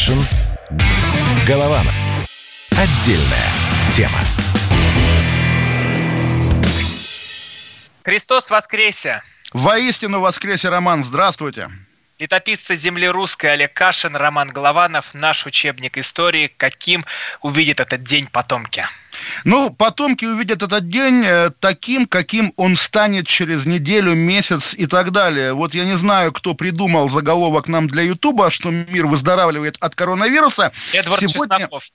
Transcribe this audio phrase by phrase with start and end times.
[0.00, 0.18] Кашин.
[1.46, 1.94] Голованов.
[2.70, 3.50] Отдельная
[3.94, 4.18] тема.
[8.02, 9.22] Христос воскресе!
[9.52, 11.68] Воистину воскресе, Роман, здравствуйте.
[12.18, 17.04] Летописцы земли русской Олег Кашин, Роман Голованов, наш учебник истории, каким
[17.42, 18.86] увидит этот день потомки.
[19.44, 25.12] Ну, потомки увидят этот день э, таким, каким он станет через неделю, месяц и так
[25.12, 25.52] далее.
[25.52, 30.72] Вот я не знаю, кто придумал заголовок нам для Ютуба, что мир выздоравливает от коронавируса.
[30.92, 31.58] Эдвард Сегодня...
[31.58, 31.90] Чесноков.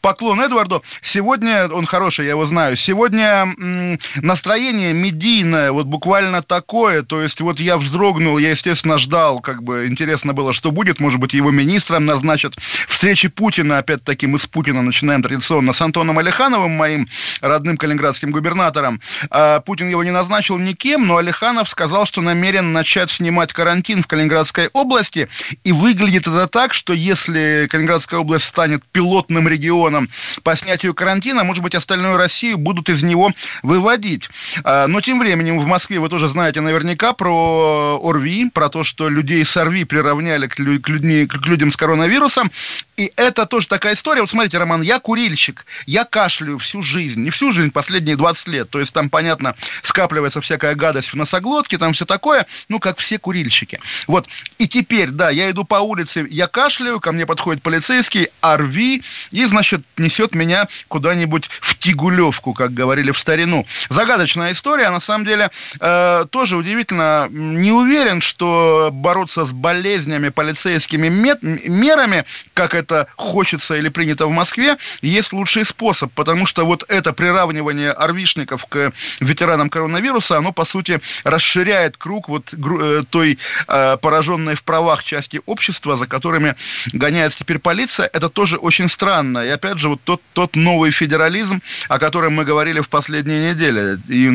[0.00, 0.82] Поклон Эдварду.
[1.02, 7.40] Сегодня, он хороший, я его знаю, сегодня м, настроение медийное, вот буквально такое, то есть
[7.40, 11.50] вот я вздрогнул, я, естественно, ждал, как бы интересно было, что будет, может быть, его
[11.50, 12.56] министром назначат.
[12.88, 17.08] Встречи Путина, опять-таки, мы с Путина начинаем традиционно с Антоном Алихановым, моим
[17.40, 19.00] родным калининградским губернатором.
[19.30, 24.06] А Путин его не назначил никем, но Алиханов сказал, что намерен начать снимать карантин в
[24.06, 25.28] Калининградской области,
[25.64, 30.08] и выглядит это так, что если Калининградская область станет пилотным регионом, регионам
[30.42, 34.28] по снятию карантина, может быть, остальную Россию будут из него выводить.
[34.64, 39.08] А, но тем временем в Москве вы тоже знаете наверняка про ОРВИ, про то, что
[39.08, 42.50] людей с ОРВИ приравняли к, людьми, к людям с коронавирусом.
[42.96, 44.22] И это тоже такая история.
[44.22, 48.70] Вот смотрите, Роман, я курильщик, я кашляю всю жизнь, не всю жизнь, последние 20 лет.
[48.70, 53.18] То есть там, понятно, скапливается всякая гадость в носоглотке, там все такое, ну, как все
[53.18, 53.78] курильщики.
[54.06, 54.26] Вот.
[54.58, 59.44] И теперь, да, я иду по улице, я кашляю, ко мне подходит полицейский, ОРВИ, и,
[59.44, 59.57] значит,
[59.96, 63.66] несет меня куда-нибудь в Тигулевку, как говорили в старину.
[63.88, 65.50] Загадочная история, на самом деле
[65.80, 67.28] э, тоже удивительно.
[67.30, 74.30] Не уверен, что бороться с болезнями полицейскими мет- мерами, как это хочется или принято в
[74.30, 80.64] Москве, есть лучший способ, потому что вот это приравнивание орвишников к ветеранам коронавируса, оно, по
[80.64, 86.54] сути, расширяет круг вот э, той э, пораженной в правах части общества, за которыми
[86.92, 88.10] гоняется теперь полиция.
[88.12, 89.38] Это тоже очень странно.
[89.48, 93.98] И опять же, вот тот, тот новый федерализм, о котором мы говорили в последние недели.
[94.06, 94.26] И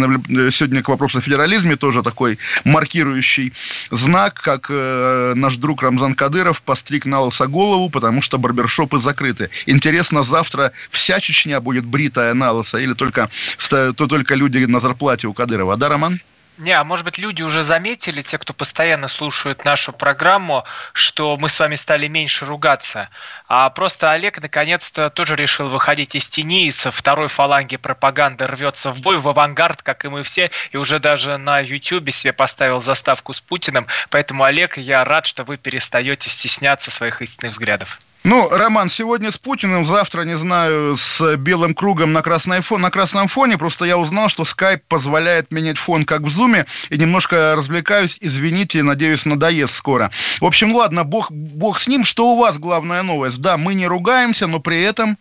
[0.50, 3.54] сегодня к вопросу о федерализме тоже такой маркирующий
[3.92, 9.52] знак, как э, наш друг Рамзан Кадыров постриг на лысо голову, потому что барбершопы закрыты.
[9.68, 13.30] Интересно, завтра вся Чечня будет бритая на лысо или только,
[13.70, 16.20] то только люди на зарплате у Кадырова, да, Роман?
[16.58, 21.50] Не, а может быть, люди уже заметили, те, кто постоянно слушают нашу программу, что мы
[21.50, 23.10] с вами стали меньше ругаться.
[23.48, 29.00] А просто Олег наконец-то тоже решил выходить из тени, из второй фаланги пропаганды рвется в
[29.00, 33.34] бой, в авангард, как и мы все, и уже даже на YouTube себе поставил заставку
[33.34, 33.88] с Путиным.
[34.12, 38.00] Поэтому, Олег, я рад, что вы перестаете стесняться своих истинных взглядов.
[38.24, 42.90] Ну, Роман, сегодня с Путиным, завтра, не знаю, с белым кругом на, красной фон, на
[42.90, 43.58] красном фоне.
[43.58, 48.18] Просто я узнал, что Skype позволяет менять фон, как в Зуме, и немножко развлекаюсь.
[48.22, 50.10] Извините, надеюсь, надоест скоро.
[50.40, 52.06] В общем, ладно, бог, бог с ним.
[52.06, 53.42] Что у вас главная новость?
[53.42, 55.18] Да, мы не ругаемся, но при этом...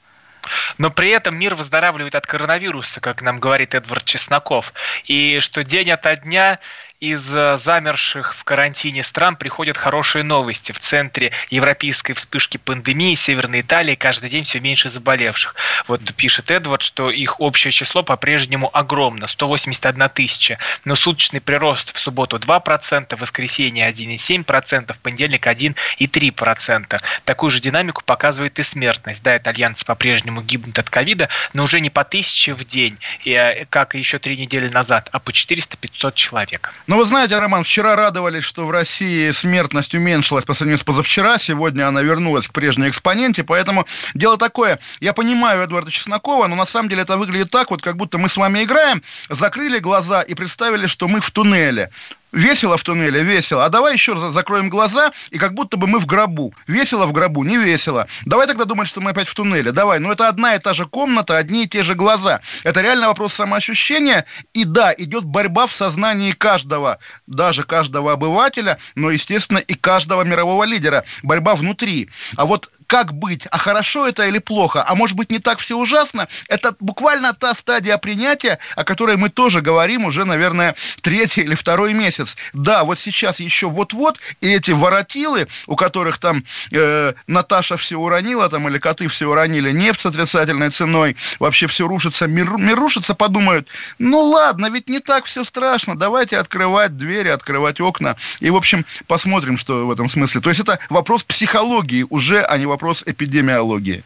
[0.78, 4.72] Но при этом мир выздоравливает от коронавируса, как нам говорит Эдвард Чесноков.
[5.04, 6.58] И что день ото дня
[7.02, 10.70] из э, замерших в карантине стран приходят хорошие новости.
[10.70, 15.56] В центре европейской вспышки пандемии Северной Италии каждый день все меньше заболевших.
[15.88, 20.58] Вот пишет Эдвард, что их общее число по-прежнему огромно, 181 тысяча.
[20.84, 27.00] Но суточный прирост в субботу 2%, в воскресенье 1,7%, в понедельник 1,3%.
[27.24, 29.24] Такую же динамику показывает и смертность.
[29.24, 33.96] Да, итальянцы по-прежнему гибнут от ковида, но уже не по тысяче в день, э, как
[33.96, 36.72] еще три недели назад, а по 400-500 человек.
[36.92, 41.38] Ну, вы знаете, Роман, вчера радовались, что в России смертность уменьшилась по сравнению с позавчера.
[41.38, 43.44] Сегодня она вернулась к прежней экспоненте.
[43.44, 44.78] Поэтому дело такое.
[45.00, 48.28] Я понимаю Эдварда Чеснокова, но на самом деле это выглядит так, вот как будто мы
[48.28, 51.90] с вами играем, закрыли глаза и представили, что мы в туннеле.
[52.32, 53.66] Весело в туннеле, весело.
[53.66, 56.54] А давай еще раз закроем глаза, и как будто бы мы в гробу.
[56.66, 58.08] Весело в гробу, не весело.
[58.24, 59.70] Давай тогда думать, что мы опять в туннеле.
[59.70, 59.98] Давай.
[59.98, 62.40] Но это одна и та же комната, одни и те же глаза.
[62.64, 64.24] Это реально вопрос самоощущения.
[64.54, 70.64] И да, идет борьба в сознании каждого, даже каждого обывателя, но, естественно, и каждого мирового
[70.64, 71.04] лидера.
[71.22, 72.08] Борьба внутри.
[72.36, 75.78] А вот как быть, а хорошо это или плохо, а может быть не так все
[75.78, 81.54] ужасно, это буквально та стадия принятия, о которой мы тоже говорим уже, наверное, третий или
[81.54, 82.21] второй месяц.
[82.52, 88.48] Да, вот сейчас еще вот-вот, и эти воротилы, у которых там э, Наташа все уронила,
[88.48, 93.14] там, или коты все уронили, нефть с отрицательной ценой, вообще все рушится, мир, мир рушится,
[93.14, 98.56] подумают, ну ладно, ведь не так все страшно, давайте открывать двери, открывать окна, и, в
[98.56, 100.40] общем, посмотрим, что в этом смысле.
[100.40, 104.02] То есть это вопрос психологии уже, а не вопрос эпидемиологии.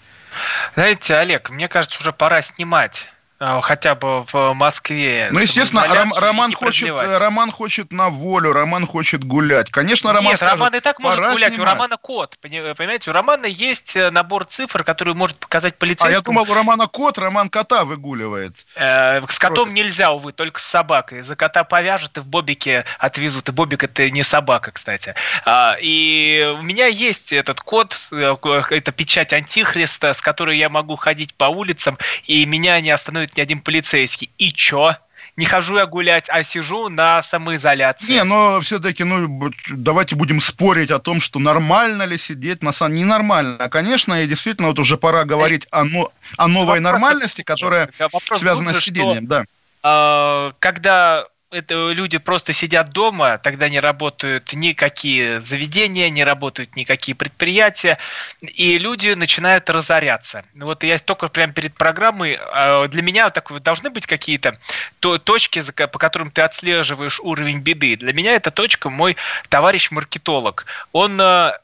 [0.75, 3.07] Знаете, Олег, мне кажется, уже пора снимать
[3.39, 5.29] хотя бы в Москве.
[5.31, 9.71] Ну, естественно, Ром, Роман, хочет, Роман хочет на волю, Роман хочет гулять.
[9.71, 11.55] Конечно, Роман Нет, скажет, Роман и так может гулять.
[11.55, 11.69] снимать.
[11.69, 13.11] У Романа код, понимаете?
[13.11, 16.11] У Романа есть э, набор цифр, который может показать полицейскому.
[16.11, 18.57] А я думал, у Романа кот, Роман кота выгуливает.
[18.77, 19.75] Э, с котом Против.
[19.75, 21.23] нельзя, увы, только с собакой.
[21.23, 23.49] За кота повяжут и в бобике отвезут.
[23.49, 25.15] И бобик это не собака, кстати.
[25.45, 28.35] А, и у меня есть этот код, э,
[28.71, 33.41] это печать антихриста, с которой я могу ходить по улицам, и меня не остановит ни
[33.41, 34.31] один полицейский полицейский.
[34.39, 34.97] И чё?
[35.37, 38.11] не хожу я гулять, а сижу на самоизоляции.
[38.11, 42.95] Не, но все-таки, ну, давайте будем спорить о том, что нормально ли сидеть на самом
[42.95, 43.69] Ненормально.
[43.69, 46.11] Конечно, и действительно, вот уже пора говорить о, но...
[46.39, 47.91] о новой вопрос нормальности, которая
[48.37, 49.27] связана с сидением.
[49.27, 49.45] Что, да.
[49.83, 57.15] Э, когда это люди просто сидят дома, тогда не работают никакие заведения, не работают никакие
[57.15, 57.99] предприятия,
[58.41, 60.45] и люди начинают разоряться.
[60.55, 64.59] Вот я только прямо перед программой, а, для меня так, должны быть какие-то
[65.01, 67.97] точки, по которым ты отслеживаешь уровень беды.
[67.97, 69.17] Для меня эта точка мой
[69.49, 70.67] товарищ-маркетолог.
[70.93, 71.59] Он а,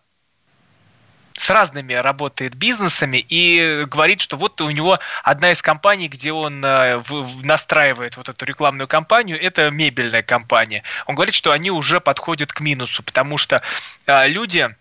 [1.37, 6.65] с разными работает бизнесами и говорит, что вот у него одна из компаний, где он
[6.65, 7.03] э,
[7.43, 10.83] настраивает вот эту рекламную кампанию, это мебельная компания.
[11.07, 13.63] Он говорит, что они уже подходят к минусу, потому что
[14.07, 14.75] э, люди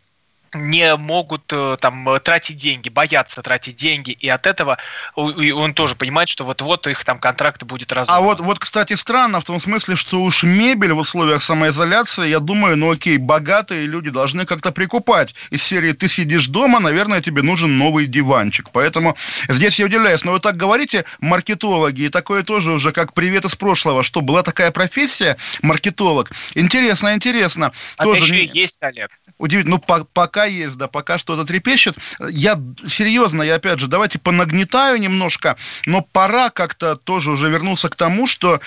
[0.54, 4.78] не могут э, там тратить деньги, боятся тратить деньги, и от этого
[5.16, 8.24] он тоже понимает, что вот-вот их там контракты будет разорван.
[8.24, 12.40] А вот, вот, кстати, странно в том смысле, что уж мебель в условиях самоизоляции, я
[12.40, 15.36] думаю, ну окей, богатые люди должны как-то прикупать.
[15.50, 18.70] Из серии «Ты сидишь дома, наверное, тебе нужен новый диванчик».
[18.72, 19.16] Поэтому
[19.48, 20.24] здесь я удивляюсь.
[20.24, 24.44] Но вы так говорите, маркетологи, и такое тоже уже как привет из прошлого, что была
[24.44, 26.32] такая профессия, маркетолог.
[26.56, 27.72] Интересно, интересно.
[27.98, 28.60] А тоже еще не...
[28.60, 29.12] есть, Олег.
[29.38, 31.96] Удивительно, ну по пока есть, да, пока что-то трепещет.
[32.30, 37.96] Я серьезно, я опять же, давайте понагнетаю немножко, но пора как-то тоже уже вернуться к
[37.96, 38.62] тому, что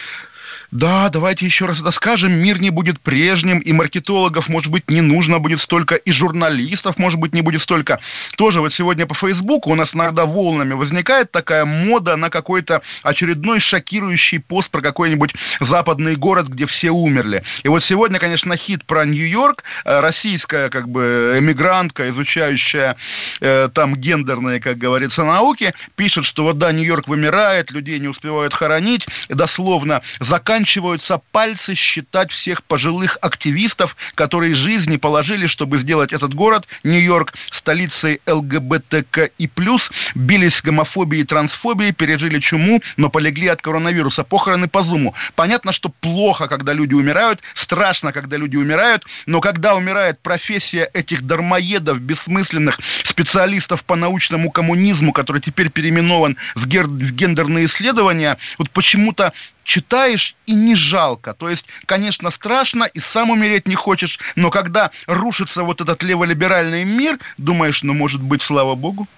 [0.74, 5.02] да, давайте еще раз это скажем, мир не будет прежним, и маркетологов, может быть, не
[5.02, 8.00] нужно будет столько, и журналистов, может быть, не будет столько.
[8.36, 13.60] Тоже вот сегодня по Фейсбуку у нас иногда волнами возникает такая мода на какой-то очередной
[13.60, 17.44] шокирующий пост про какой-нибудь западный город, где все умерли.
[17.62, 22.96] И вот сегодня, конечно, хит про Нью-Йорк, э, российская как бы эмигрантка, изучающая
[23.40, 28.54] э, там гендерные, как говорится, науки, пишет, что вот да, Нью-Йорк вымирает, людей не успевают
[28.54, 36.32] хоронить, дословно заканчивается заканчиваются пальцы считать всех пожилых активистов, которые жизни положили, чтобы сделать этот
[36.32, 43.60] город, Нью-Йорк, столицей ЛГБТК и плюс, бились гомофобией и трансфобией, пережили чуму, но полегли от
[43.60, 44.24] коронавируса.
[44.24, 45.14] Похороны по зуму.
[45.34, 51.22] Понятно, что плохо, когда люди умирают, страшно, когда люди умирают, но когда умирает профессия этих
[51.26, 58.70] дармоедов, бессмысленных специалистов по научному коммунизму, который теперь переименован в, гер- в гендерные исследования, вот
[58.70, 59.34] почему-то
[59.64, 61.34] читаешь и не жалко.
[61.34, 66.84] То есть, конечно, страшно и сам умереть не хочешь, но когда рушится вот этот леволиберальный
[66.84, 69.08] мир, думаешь, ну, может быть, слава богу.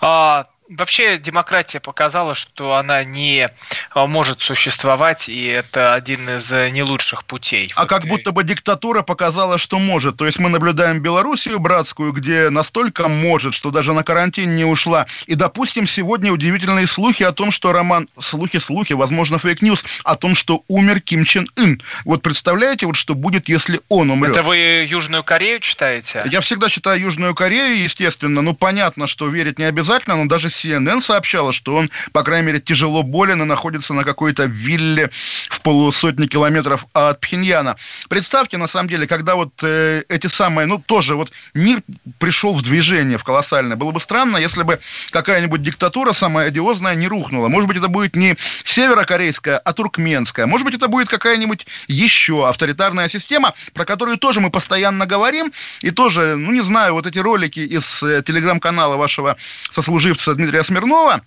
[0.00, 3.50] А, вообще демократия показала, что она не
[3.90, 7.70] а, может существовать, и это один из э, не лучших путей.
[7.74, 10.16] А вот как будто бы диктатура показала, что может.
[10.16, 15.06] То есть мы наблюдаем Белоруссию братскую, где настолько может, что даже на карантин не ушла.
[15.26, 18.08] И, допустим, сегодня удивительные слухи о том, что Роман...
[18.18, 21.82] Слухи-слухи, возможно, fake news, о том, что умер Ким Чен Ын.
[22.04, 24.32] Вот представляете, вот что будет, если он умрет?
[24.32, 26.22] Это вы Южную Корею читаете?
[26.30, 28.42] Я всегда читаю Южную Корею, естественно.
[28.42, 32.60] Ну, понятно, что верить не обязательно, но даже CNN сообщала, что он, по крайней мере,
[32.60, 35.10] тяжело болен и находится на какой-то вилле
[35.50, 37.76] в полусотни километров от Пхеньяна.
[38.08, 41.82] Представьте, на самом деле, когда вот э, эти самые, ну, тоже вот мир
[42.18, 43.76] пришел в движение, в колоссальное.
[43.76, 44.78] Было бы странно, если бы
[45.10, 47.48] какая-нибудь диктатура самая одиозная не рухнула.
[47.48, 50.46] Может быть, это будет не северокорейская, а туркменская.
[50.46, 55.52] Может быть, это будет какая-нибудь еще авторитарная система, про которую тоже мы постоянно говорим.
[55.80, 59.36] И тоже, ну, не знаю, вот эти ролики из э, телеграм-канала вашего
[59.70, 61.22] сослуживца Дмитрия Смирнова,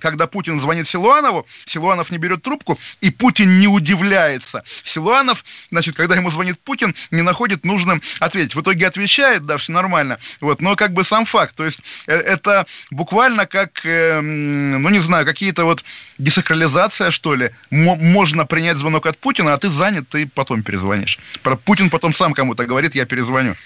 [0.00, 4.62] когда Путин звонит Силуанову, Силуанов не берет трубку, и Путин не удивляется.
[4.84, 8.54] Силуанов, значит, когда ему звонит Путин, не находит нужным ответить.
[8.54, 10.18] В итоге отвечает, да, все нормально.
[10.40, 11.54] Вот, но как бы сам факт.
[11.56, 15.84] То есть э, это буквально как, э, ну не знаю, какие-то вот
[16.16, 17.50] десакрализация, что ли.
[17.70, 21.18] М- можно принять звонок от Путина, а ты занят, ты потом перезвонишь.
[21.66, 23.56] Путин потом сам кому-то говорит, я перезвоню.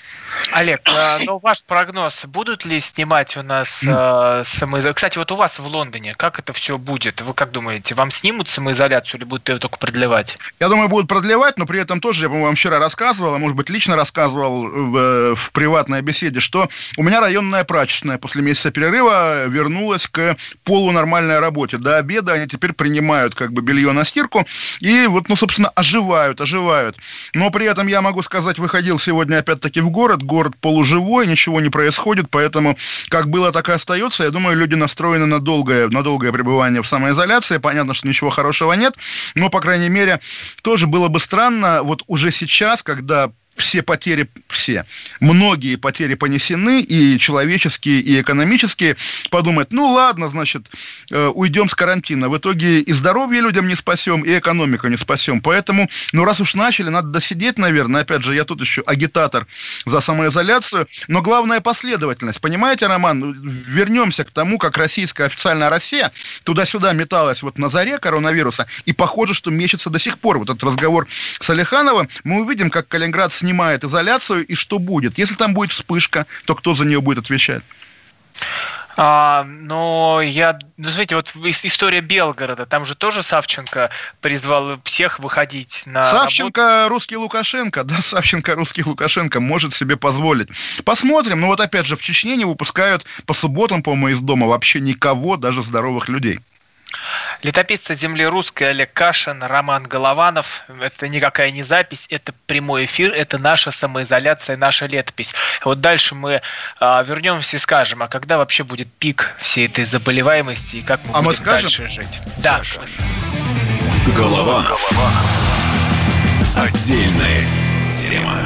[0.53, 4.95] Олег, а, ну ваш прогноз, будут ли снимать у нас э, самоизоляцию?
[4.95, 7.21] Кстати, вот у вас в Лондоне, как это все будет?
[7.21, 10.39] Вы как думаете, вам снимут самоизоляцию или будут ее только продлевать?
[10.61, 13.57] Я думаю, будут продлевать, но при этом тоже, я, по-моему, вам вчера рассказывал, а может
[13.57, 19.47] быть, лично рассказывал в, в приватной беседе, что у меня районная прачечная после месяца перерыва
[19.47, 21.79] вернулась к полунормальной работе.
[21.79, 24.47] До обеда они теперь принимают как бы белье на стирку
[24.81, 26.97] и вот, ну, собственно, оживают, оживают.
[27.35, 31.69] Но при этом я могу сказать, выходил сегодня опять-таки в город, город полуживой, ничего не
[31.69, 32.77] происходит, поэтому
[33.09, 34.25] как было, так и остается.
[34.25, 37.59] Я думаю, люди настроены на долгое, на долгое пребывание в самоизоляции.
[37.59, 38.95] Понятно, что ничего хорошего нет,
[39.35, 40.21] но, по крайней мере,
[40.63, 44.87] тоже было бы странно вот уже сейчас, когда все потери, все,
[45.21, 48.97] многие потери понесены, и человеческие, и экономические,
[49.31, 50.71] подумать, ну ладно, значит,
[51.11, 52.29] э, уйдем с карантина.
[52.29, 55.41] В итоге и здоровье людям не спасем, и экономику не спасем.
[55.41, 58.03] Поэтому, ну раз уж начали, надо досидеть, наверное.
[58.03, 59.47] Опять же, я тут еще агитатор
[59.85, 60.87] за самоизоляцию.
[61.09, 62.41] Но главная последовательность.
[62.41, 66.13] Понимаете, Роман, вернемся к тому, как российская официальная Россия
[66.45, 70.39] туда-сюда металась вот на заре коронавируса, и похоже, что мечется до сих пор.
[70.39, 71.07] Вот этот разговор
[71.41, 75.19] с Алихановым, мы увидим, как Калининград снимает изоляцию, и что будет?
[75.19, 77.63] Если там будет вспышка, то кто за нее будет отвечать?
[78.97, 81.33] А, но я, ну, смотрите, вот
[81.65, 86.89] история Белгорода, там же тоже Савченко призвал всех выходить на Савченко работу.
[86.91, 90.49] русский Лукашенко, да, Савченко русский Лукашенко может себе позволить.
[90.85, 94.81] Посмотрим, ну вот опять же, в Чечне не выпускают по субботам, по-моему, из дома вообще
[94.81, 96.39] никого, даже здоровых людей.
[97.43, 100.65] Летописцы земли русской Олег Кашин, Роман Голованов.
[100.81, 105.35] Это никакая не запись, это прямой эфир, это наша самоизоляция, наша летопись.
[105.65, 106.43] Вот дальше мы
[106.79, 111.19] а, вернемся и скажем, а когда вообще будет пик всей этой заболеваемости и как мы
[111.19, 112.21] а будем мы дальше жить.
[112.39, 112.63] Да.
[114.17, 114.91] Голованов.
[116.57, 117.47] Отдельная
[117.93, 118.39] тема.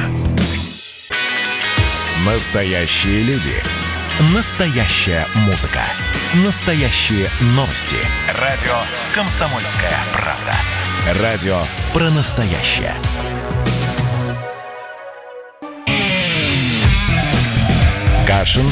[2.25, 3.76] Настоящие люди.
[4.19, 5.83] Настоящая музыка.
[6.43, 7.97] Настоящие новости.
[8.41, 8.73] Радио
[9.13, 11.21] «Комсомольская правда».
[11.21, 11.59] Радио
[11.93, 12.95] про настоящее.
[18.25, 18.65] Кашин.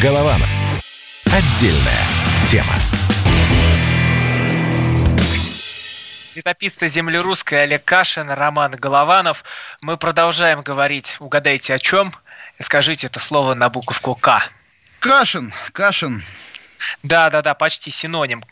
[0.00, 0.48] Голованов.
[1.26, 2.06] Отдельная
[2.50, 2.72] тема.
[6.34, 9.44] Летописцы земли русской Олег Кашин, Роман Голованов.
[9.82, 12.14] Мы продолжаем говорить, угадайте о чем?
[12.60, 14.42] Скажите это слово на буковку К.
[15.00, 16.22] Кашин, Кашин.
[17.02, 18.44] Да, да, да, почти синоним.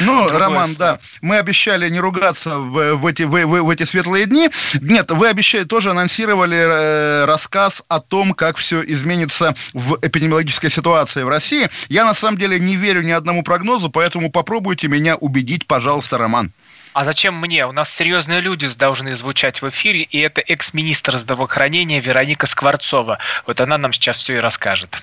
[0.00, 0.78] Ну, Другое Роман, слово.
[0.78, 4.50] да, мы обещали не ругаться в, в, эти, в, в, в эти светлые дни.
[4.80, 11.22] Нет, вы обещали, тоже анонсировали э, рассказ о том, как все изменится в эпидемиологической ситуации
[11.22, 11.68] в России.
[11.88, 16.50] Я на самом деле не верю ни одному прогнозу, поэтому попробуйте меня убедить, пожалуйста, Роман.
[16.94, 17.66] А зачем мне?
[17.66, 23.18] У нас серьезные люди должны звучать в эфире, и это экс-министр здравоохранения Вероника Скворцова.
[23.48, 25.02] Вот она нам сейчас все и расскажет.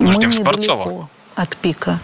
[0.00, 1.10] Мы ждем Скворцова.
[1.34, 2.00] От пика.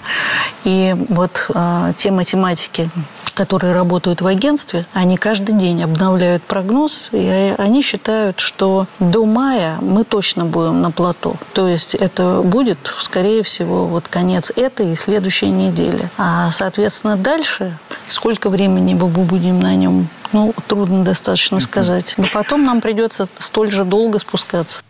[0.64, 2.90] И вот э, те математики,
[3.38, 9.76] которые работают в агентстве, они каждый день обновляют прогноз, и они считают, что до мая
[9.80, 11.36] мы точно будем на плато.
[11.52, 16.10] То есть это будет, скорее всего, вот конец этой и следующей недели.
[16.18, 17.78] А, соответственно, дальше,
[18.08, 22.14] сколько времени мы будем на нем, ну, трудно достаточно сказать.
[22.16, 24.82] Но потом нам придется столь же долго спускаться.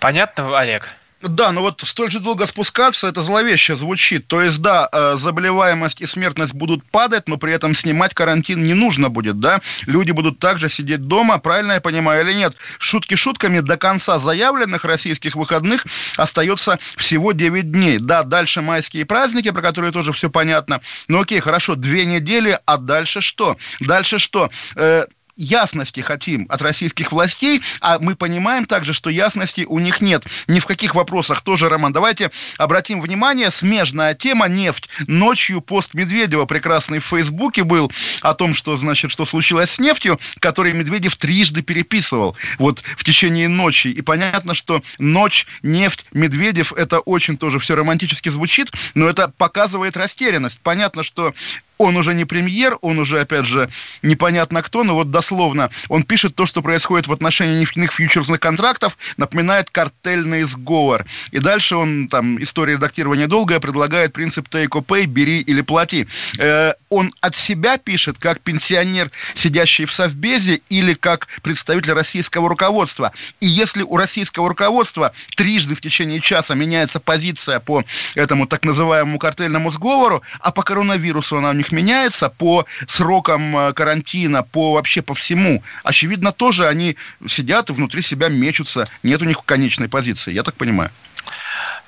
[0.00, 0.99] Понятно, Олег?
[1.22, 4.26] Да, но вот столь же долго спускаться, это зловеще звучит.
[4.26, 8.72] То есть, да, э, заболеваемость и смертность будут падать, но при этом снимать карантин не
[8.72, 9.60] нужно будет, да?
[9.86, 12.56] Люди будут также сидеть дома, правильно я понимаю или нет?
[12.78, 15.86] Шутки шутками, до конца заявленных российских выходных
[16.16, 17.98] остается всего 9 дней.
[17.98, 20.80] Да, дальше майские праздники, про которые тоже все понятно.
[21.08, 23.58] Ну окей, хорошо, две недели, а дальше что?
[23.80, 24.50] Дальше что?
[24.74, 25.04] Э,
[25.40, 30.24] ясности хотим от российских властей, а мы понимаем также, что ясности у них нет.
[30.46, 31.92] Ни в каких вопросах тоже, Роман.
[31.92, 34.88] Давайте обратим внимание, смежная тема нефть.
[35.06, 40.20] Ночью пост Медведева прекрасный в Фейсбуке был о том, что, значит, что случилось с нефтью,
[40.38, 43.88] который Медведев трижды переписывал вот в течение ночи.
[43.88, 49.96] И понятно, что ночь, нефть, Медведев, это очень тоже все романтически звучит, но это показывает
[49.96, 50.60] растерянность.
[50.60, 51.34] Понятно, что
[51.80, 53.70] он уже не премьер, он уже, опять же,
[54.02, 58.98] непонятно кто, но вот дословно он пишет то, что происходит в отношении нефтяных фьючерсных контрактов,
[59.16, 61.06] напоминает картельный сговор.
[61.30, 66.06] И дальше он, там, история редактирования долгая, предлагает принцип take or pay, бери или плати.
[66.38, 73.12] Э, он от себя пишет, как пенсионер, сидящий в Совбезе, или как представитель российского руководства.
[73.40, 77.84] И если у российского руководства трижды в течение часа меняется позиция по
[78.14, 83.56] этому так называемому картельному сговору, а по коронавирусу она у них них меняется по срокам
[83.56, 85.62] э, карантина, по вообще по всему.
[85.82, 86.96] Очевидно, тоже они
[87.26, 88.88] сидят и внутри себя мечутся.
[89.02, 90.90] Нет у них конечной позиции, я так понимаю.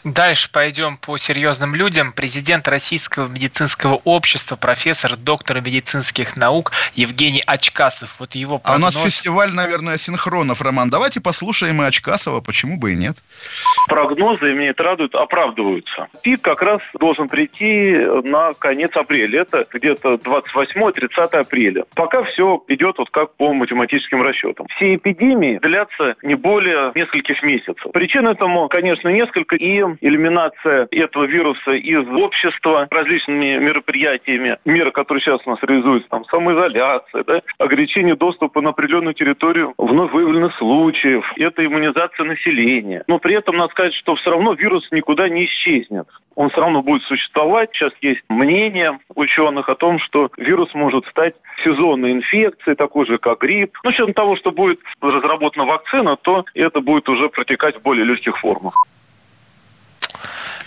[0.05, 2.13] Дальше пойдем по серьезным людям.
[2.13, 8.17] Президент Российского медицинского общества, профессор, доктор медицинских наук Евгений Очкасов.
[8.19, 8.97] Вот его прогноз...
[8.97, 10.91] А у нас фестиваль, наверное, синхронов, Роман.
[10.91, 13.19] Давайте послушаем и Очкасова, почему бы и нет.
[13.87, 16.09] Прогнозы, меня это радует, оправдываются.
[16.23, 17.93] Пик как раз должен прийти
[18.25, 19.43] на конец апреля.
[19.43, 21.85] Это где-то 28-30 апреля.
[21.95, 24.67] Пока все идет вот как по математическим расчетам.
[24.75, 27.93] Все эпидемии длятся не более нескольких месяцев.
[27.93, 29.57] Причин этому, конечно, несколько.
[29.57, 36.25] И элиминация этого вируса из общества различными мероприятиями, меры, которые сейчас у нас реализуются, там,
[36.25, 43.05] самоизоляция, да, ограничение доступа на определенную территорию вновь выявленных случаев, это иммунизация населения.
[43.07, 46.09] Но при этом надо сказать, что все равно вирус никуда не исчезнет.
[46.35, 47.71] Он все равно будет существовать.
[47.73, 53.41] Сейчас есть мнение ученых о том, что вирус может стать сезонной инфекцией, такой же, как
[53.41, 53.77] грипп.
[53.85, 58.05] Но с учетом того, что будет разработана вакцина, то это будет уже протекать в более
[58.05, 58.75] легких формах.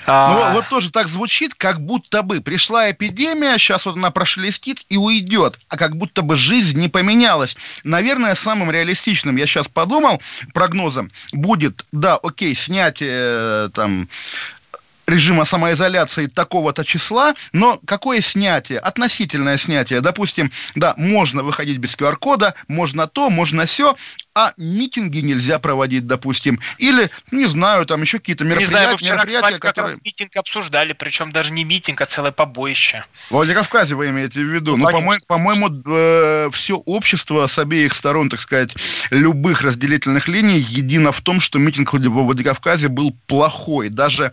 [0.06, 0.34] А...
[0.34, 4.98] Ну, вот тоже так звучит, как будто бы пришла эпидемия, сейчас вот она прошелестит и
[4.98, 7.58] уйдет, а как будто бы жизнь не поменялась.
[7.84, 10.22] Наверное, самым реалистичным, я сейчас подумал,
[10.54, 14.08] прогнозом будет, да, окей, снятие э, там
[15.08, 18.80] режима самоизоляции такого-то числа, но какое снятие?
[18.80, 20.02] Относительное снятие.
[20.02, 23.96] Допустим, да, можно выходить без QR-кода, можно то, можно все,
[24.34, 26.60] а митинги нельзя проводить, допустим.
[26.78, 29.96] Или, не знаю, там еще какие-то мероприятия, не знаю, вы вчера, мероприятия кстати, которые...
[29.96, 33.06] как раз митинг обсуждали, причем даже не митинг, а целое побоище.
[33.30, 34.76] В Владикавказе вы имеете в виду.
[34.76, 38.76] Ну, ну по-моему, э, все общество с обеих сторон, так сказать,
[39.10, 43.90] любых разделительных линий едино в том, что митинг в Владикавказе был плохой.
[43.90, 44.32] Даже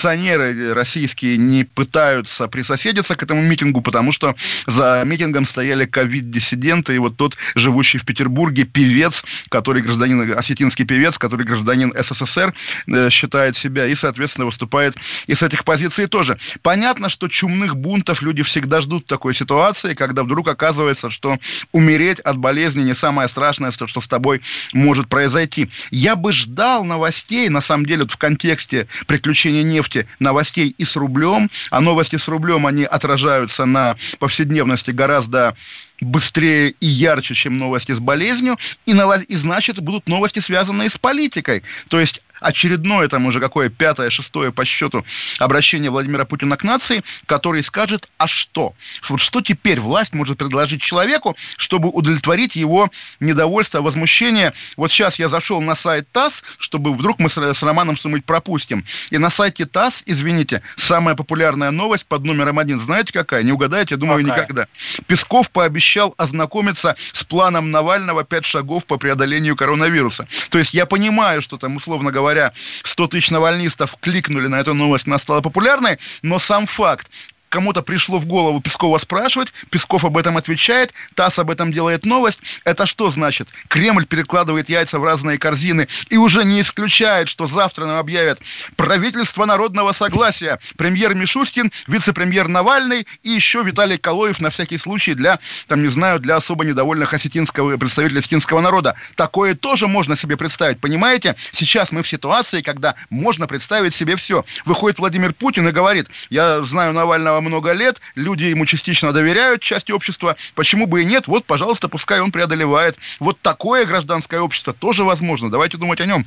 [0.00, 4.34] оппозиционеры российские не пытаются присоседиться к этому митингу, потому что
[4.66, 11.18] за митингом стояли ковид-диссиденты, и вот тот, живущий в Петербурге, певец, который гражданин, осетинский певец,
[11.18, 12.54] который гражданин СССР
[12.86, 14.94] э, считает себя и, соответственно, выступает
[15.26, 16.38] и с этих позиций тоже.
[16.62, 21.38] Понятно, что чумных бунтов люди всегда ждут такой ситуации, когда вдруг оказывается, что
[21.72, 24.40] умереть от болезни не самое страшное, что, с тобой
[24.72, 25.68] может произойти.
[25.90, 31.50] Я бы ждал новостей, на самом деле, в контексте приключения нефти, новостей и с рублем,
[31.70, 35.56] а новости с рублем, они отражаются на повседневности гораздо
[36.00, 38.92] быстрее и ярче, чем новости с болезнью, и,
[39.28, 41.62] и значит будут новости, связанные с политикой.
[41.88, 45.04] То есть очередное, там уже какое пятое, шестое по счету
[45.38, 48.74] обращение Владимира Путина к нации, который скажет, а что?
[49.08, 54.52] Вот что теперь власть может предложить человеку, чтобы удовлетворить его недовольство, возмущение?
[54.76, 58.84] Вот сейчас я зашел на сайт ТАСС, чтобы вдруг мы с, с Романом Сумыть пропустим.
[59.10, 63.42] И на сайте ТАСС, извините, самая популярная новость под номером один, знаете какая?
[63.42, 63.96] Не угадаете?
[63.96, 64.42] Думаю, какая?
[64.42, 64.66] никогда.
[65.06, 70.26] Песков пообещал ознакомиться с планом Навального «Пять шагов по преодолению коронавируса».
[70.50, 72.52] То есть я понимаю, что там, условно говоря, говоря,
[72.84, 77.10] 100 тысяч навальнистов кликнули на эту новость, она стала популярной, но сам факт,
[77.50, 82.40] кому-то пришло в голову Пескова спрашивать, Песков об этом отвечает, ТАСС об этом делает новость.
[82.64, 83.48] Это что значит?
[83.68, 88.40] Кремль перекладывает яйца в разные корзины и уже не исключает, что завтра нам объявят
[88.76, 95.40] правительство народного согласия, премьер Мишустин, вице-премьер Навальный и еще Виталий Калоев на всякий случай для,
[95.66, 98.94] там, не знаю, для особо недовольных осетинского, представителей осетинского народа.
[99.16, 101.34] Такое тоже можно себе представить, понимаете?
[101.52, 104.44] Сейчас мы в ситуации, когда можно представить себе все.
[104.64, 109.92] Выходит Владимир Путин и говорит, я знаю Навального много лет, люди ему частично доверяют, части
[109.92, 112.98] общества, почему бы и нет, вот, пожалуйста, пускай он преодолевает.
[113.18, 116.26] Вот такое гражданское общество тоже возможно, давайте думать о нем.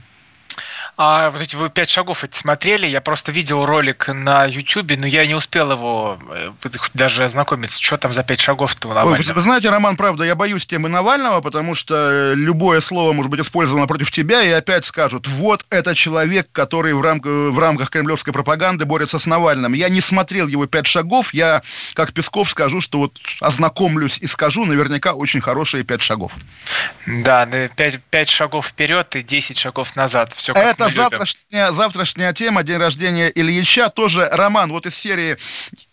[0.95, 5.07] А вот эти вы пять шагов эти смотрели, я просто видел ролик на Ютубе, но
[5.07, 6.51] я не успел его э,
[6.93, 9.33] даже ознакомиться, что там за пять шагов-то у Навального.
[9.33, 13.39] Вы, знаете, Роман, правда, я боюсь темы Навального, потому что э, любое слово может быть
[13.39, 18.31] использовано против тебя, и опять скажут, вот это человек, который в, рам- в рамках кремлевской
[18.31, 19.73] пропаганды борется с Навальным.
[19.73, 21.63] Я не смотрел его пять шагов, я,
[21.95, 26.33] как Песков, скажу, что вот ознакомлюсь и скажу, наверняка очень хорошие пять шагов.
[27.07, 30.33] Да, пять, пять шагов вперед и десять шагов назад.
[30.33, 35.37] Все как завтрашняя, завтрашняя тема, день рождения Ильича, тоже роман вот из серии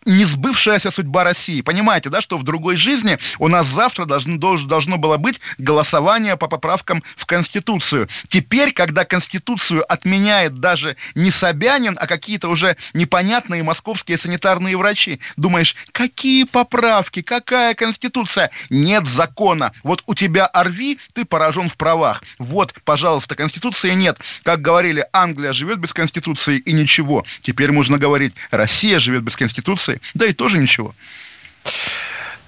[0.06, 1.60] несбывшаяся судьба России.
[1.60, 6.48] Понимаете, да, что в другой жизни у нас завтра должно, должно было быть голосование по
[6.48, 8.08] поправкам в Конституцию.
[8.28, 15.74] Теперь, когда Конституцию отменяет даже не Собянин, а какие-то уже непонятные московские санитарные врачи, думаешь,
[15.92, 18.50] какие поправки, какая Конституция?
[18.70, 19.72] Нет закона.
[19.82, 22.22] Вот у тебя орви, ты поражен в правах.
[22.38, 24.18] Вот, пожалуйста, Конституции нет.
[24.42, 27.24] Как говорили, Англия живет без Конституции и ничего.
[27.42, 30.94] Теперь можно говорить, Россия живет без Конституции, да и тоже ничего.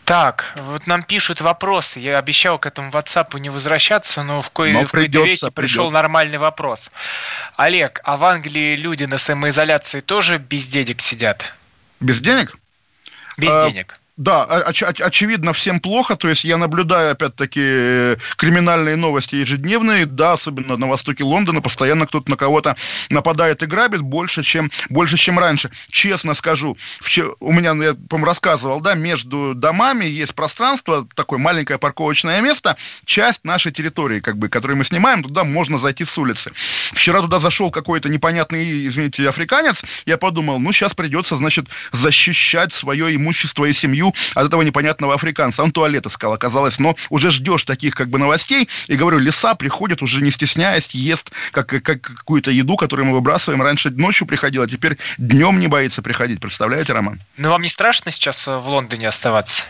[0.04, 2.00] Так, вот нам пишут вопросы.
[2.00, 5.90] Я обещал к этому WhatsApp не возвращаться, но в но придется, пришел придется.
[5.90, 6.90] нормальный вопрос.
[7.56, 11.54] Олег, а в Англии люди на самоизоляции тоже без денег сидят?
[12.00, 12.56] Без денег?
[13.36, 13.98] Без а, денег.
[14.18, 16.16] Да, оч- оч- очевидно, всем плохо.
[16.16, 20.04] То есть я наблюдаю, опять-таки, криминальные новости ежедневные.
[20.04, 21.62] Да, особенно на востоке Лондона.
[21.62, 22.76] Постоянно кто-то на кого-то
[23.08, 25.70] нападает и грабит больше, чем, больше, чем раньше.
[25.90, 31.78] Честно скажу, вчера, у меня, я, по-моему, рассказывал, да, между домами есть пространство, такое маленькое
[31.78, 36.52] парковочное место, часть нашей территории, как бы, которую мы снимаем, туда можно зайти с улицы.
[36.92, 39.82] Вчера туда зашел какой-то непонятный, извините, африканец.
[40.04, 45.14] Я подумал, ну, сейчас придется, значит, защищать свое имущество и семью семью от этого непонятного
[45.14, 45.62] африканца.
[45.62, 46.78] Он туалет искал, оказалось.
[46.78, 48.68] Но уже ждешь таких как бы новостей.
[48.88, 53.62] И говорю, леса приходят уже не стесняясь, ест как, как какую-то еду, которую мы выбрасываем.
[53.62, 56.40] Раньше ночью приходил, а теперь днем не боится приходить.
[56.40, 57.20] Представляете, Роман?
[57.36, 59.64] Ну, вам не страшно сейчас в Лондоне оставаться?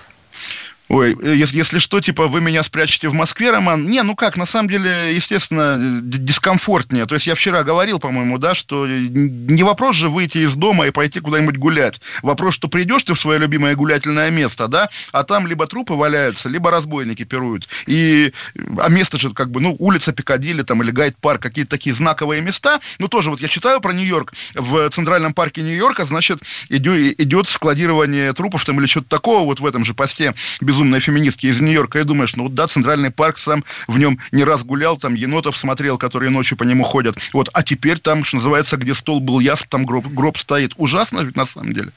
[0.92, 3.86] Ой, э, если, если что, типа, вы меня спрячете в Москве, Роман?
[3.86, 7.06] Не, ну как, на самом деле, естественно, дискомфортнее.
[7.06, 10.90] То есть я вчера говорил, по-моему, да, что не вопрос же выйти из дома и
[10.90, 12.02] пойти куда-нибудь гулять.
[12.20, 16.50] Вопрос, что придешь ты в свое любимое гулятельное место, да, а там либо трупы валяются,
[16.50, 17.68] либо разбойники пируют.
[17.86, 18.34] И,
[18.78, 22.80] а место же как бы, ну, улица Пикадилли там или Гайд-парк, какие-то такие знаковые места.
[22.98, 24.34] Ну, тоже вот я читаю про Нью-Йорк.
[24.54, 29.64] В Центральном парке Нью-Йорка, значит, идет, идет складирование трупов там или что-то такого вот в
[29.64, 33.64] этом же посте безумно безумные феминистки из Нью-Йорка, и думаешь, ну да, Центральный парк сам
[33.86, 37.16] в нем не раз гулял, там енотов смотрел, которые ночью по нему ходят.
[37.32, 40.72] Вот, а теперь там, что называется, где стол был ясп, там гроб, гроб стоит.
[40.76, 41.92] Ужасно ведь на самом деле.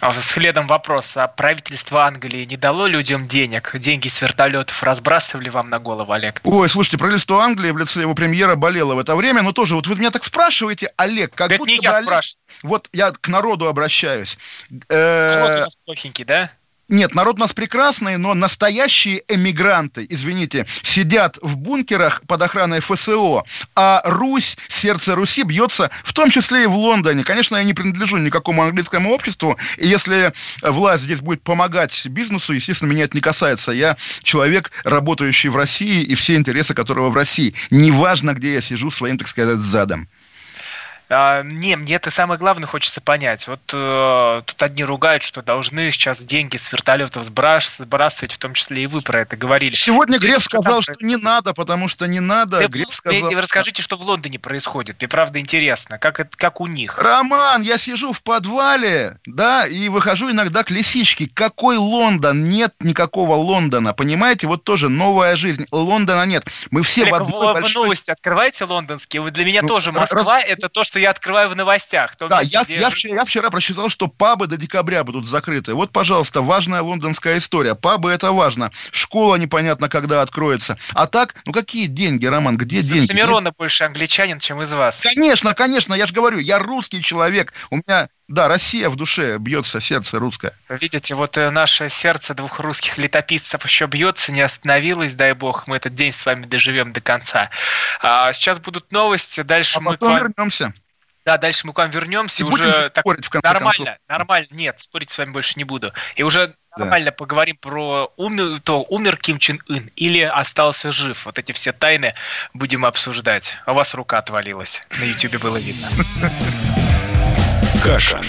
[0.00, 1.12] А следом вопрос.
[1.16, 3.70] А правительство Англии не дало людям денег?
[3.78, 6.40] Деньги с вертолетов разбрасывали вам на голову, Олег?
[6.42, 9.86] Ой, слушайте, правительство Англии в лице его премьера болело в это время, но тоже, вот
[9.86, 12.08] вы меня так спрашиваете, Олег, как да будто это не я Олег...
[12.08, 12.42] спрашиваю.
[12.64, 14.36] Вот я к народу обращаюсь.
[14.88, 16.50] Народ у нас плохенький, да?
[16.92, 23.44] Нет, народ у нас прекрасный, но настоящие эмигранты, извините, сидят в бункерах под охраной ФСО,
[23.74, 27.24] а Русь, сердце Руси бьется в том числе и в Лондоне.
[27.24, 32.90] Конечно, я не принадлежу никакому английскому обществу, и если власть здесь будет помогать бизнесу, естественно,
[32.90, 33.72] меня это не касается.
[33.72, 37.54] Я человек, работающий в России, и все интересы которого в России.
[37.70, 40.10] Неважно, где я сижу своим, так сказать, задом.
[41.12, 43.46] А, не, мне это самое главное хочется понять.
[43.46, 48.84] Вот э, тут одни ругают, что должны сейчас деньги с вертолетов сбрасывать, в том числе
[48.84, 49.74] и вы про это говорили.
[49.74, 52.60] Сегодня Греф сказал, что не надо, потому что не надо.
[52.60, 53.30] Да, Греф сказал...
[53.32, 54.96] Расскажите, что в Лондоне происходит.
[55.00, 56.98] Мне правда интересно, как, это, как у них.
[56.98, 61.28] Роман, я сижу в подвале, да, и выхожу иногда к лисичке.
[61.32, 62.48] Какой Лондон?
[62.48, 64.46] Нет никакого Лондона, понимаете?
[64.46, 65.66] Вот тоже новая жизнь.
[65.70, 66.44] Лондона нет.
[66.70, 67.82] Мы все Олег, в одной вы, большой...
[67.82, 69.22] новости открываете лондонские?
[69.22, 70.44] Вы для меня ну, тоже Москва раз...
[70.46, 72.16] это то, что я открываю в новостях.
[72.18, 75.74] Да, я, я, вчера, я вчера прочитал, что пабы до декабря будут закрыты.
[75.74, 77.74] Вот, пожалуйста, важная лондонская история.
[77.74, 78.70] Пабы это важно.
[78.90, 80.78] Школа непонятно когда откроется.
[80.94, 83.06] А так, ну какие деньги, Роман, где из деньги?
[83.06, 85.00] Самирона ну, больше англичанин, чем из вас.
[85.02, 87.52] Конечно, конечно, я же говорю, я русский человек.
[87.70, 90.54] У меня да, Россия в душе бьется, сердце русское.
[90.70, 95.76] Видите, вот э, наше сердце двух русских летописцев еще бьется, не остановилось, дай бог, мы
[95.76, 97.50] этот день с вами доживем до конца.
[98.00, 99.92] А, сейчас будут новости, дальше а мы...
[99.92, 100.72] Потом вернемся.
[101.24, 102.42] Да, дальше мы к вам вернемся.
[102.42, 103.98] И уже так спорить, в конце нормально, концов.
[104.08, 104.48] нормально.
[104.50, 105.92] Нет, спорить с вами больше не буду.
[106.16, 106.54] И уже да.
[106.78, 111.24] нормально поговорим про умер, то умер Ким Чен Ын или остался жив.
[111.24, 112.14] Вот эти все тайны
[112.54, 113.56] будем обсуждать.
[113.66, 114.82] А у вас рука отвалилась.
[114.98, 115.88] На Ютубе было видно.
[117.84, 118.20] Каша.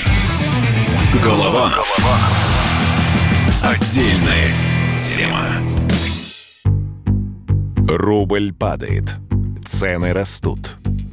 [1.23, 1.79] Голова.
[3.63, 4.51] Отдельная
[4.99, 5.47] тема.
[7.87, 9.15] Рубль падает.
[9.63, 10.82] Цены растут.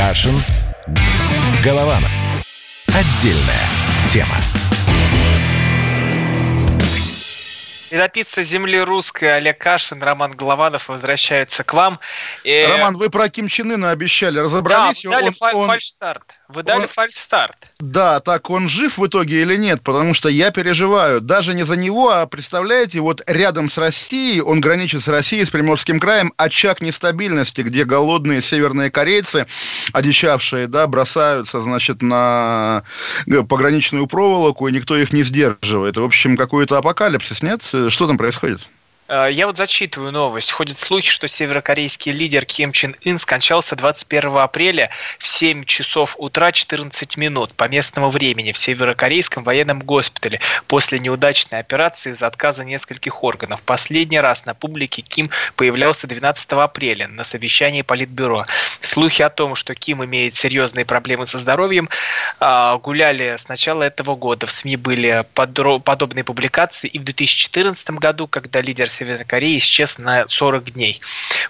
[0.00, 0.34] Кашин.
[1.62, 2.10] Голованов.
[2.86, 3.68] Отдельная
[4.10, 4.69] тема.
[7.90, 11.98] И напиться земли русской Олег Кашин, Роман Голованов возвращаются к вам.
[12.44, 12.66] И...
[12.70, 15.02] Роман, вы про Ким Чен Ына обещали, разобрались?
[15.02, 15.66] Да, дали он, фаль- он...
[15.66, 16.22] фальш-старт.
[16.48, 16.88] Вы дали он...
[16.88, 17.56] фальш-старт.
[17.80, 19.82] Да, так он жив в итоге или нет?
[19.82, 21.20] Потому что я переживаю.
[21.20, 25.50] Даже не за него, а представляете, вот рядом с Россией, он граничит с Россией, с
[25.50, 29.46] Приморским краем, очаг нестабильности, где голодные северные корейцы,
[29.92, 32.84] одичавшие, да, бросаются, значит, на
[33.26, 35.96] э, пограничную проволоку, и никто их не сдерживает.
[35.96, 37.62] В общем, какой-то апокалипсис, нет?
[37.88, 38.68] Что там происходит?
[39.10, 40.52] Э, я вот зачитываю новость.
[40.52, 46.52] Ходят слухи, что северокорейский лидер Ким Чен Ын скончался 21 апреля в 7 часов утра
[46.52, 53.24] 14 минут по местному времени в северокорейском военном госпитале после неудачной операции из-за отказа нескольких
[53.24, 53.60] органов.
[53.62, 58.46] Последний раз на публике Ким появлялся 12 апреля на совещании Политбюро.
[58.80, 61.88] Слухи о том, что Ким имеет серьезные проблемы со здоровьем,
[62.38, 64.46] а, гуляли с начала этого года.
[64.46, 70.28] В СМИ были подобные публикации и в 2014 году, когда лидер Северной Кореи исчез на
[70.28, 71.00] 40 дней.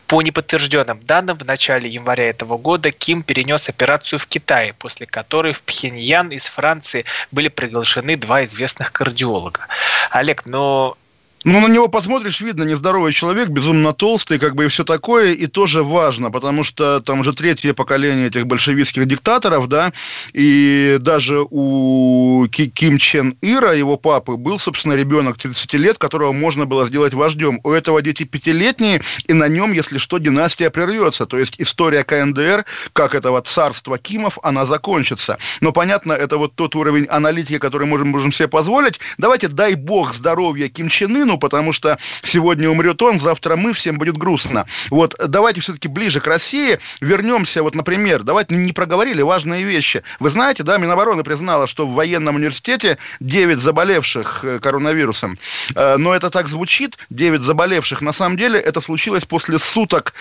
[0.06, 5.52] По неподтвержденным данным, в начале января этого года Ким перенес операцию в Китае, после которой
[5.52, 9.66] в Пхеньян из Франции были приглашены два известных кардиолога.
[10.10, 10.96] Олег, но
[11.44, 15.46] ну, на него посмотришь, видно, нездоровый человек, безумно толстый, как бы и все такое, и
[15.46, 19.92] тоже важно, потому что там уже третье поколение этих большевистских диктаторов, да,
[20.34, 26.66] и даже у Ким Чен Ира, его папы, был, собственно, ребенок 30 лет, которого можно
[26.66, 27.60] было сделать вождем.
[27.64, 31.24] У этого дети пятилетние, и на нем, если что, династия прервется.
[31.24, 35.38] То есть история КНДР, как этого царства Кимов, она закончится.
[35.60, 39.00] Но понятно, это вот тот уровень аналитики, который можем, можем себе позволить.
[39.16, 43.98] Давайте, дай бог здоровья Ким Чен Ыну, потому что сегодня умрет он, завтра мы, всем
[43.98, 44.66] будет грустно.
[44.90, 50.02] Вот давайте все-таки ближе к России вернемся, вот, например, давайте не проговорили важные вещи.
[50.18, 55.38] Вы знаете, да, Минобороны признала, что в военном университете 9 заболевших э, коронавирусом.
[55.76, 58.02] Э, но это так звучит, 9 заболевших.
[58.02, 60.14] На самом деле это случилось после суток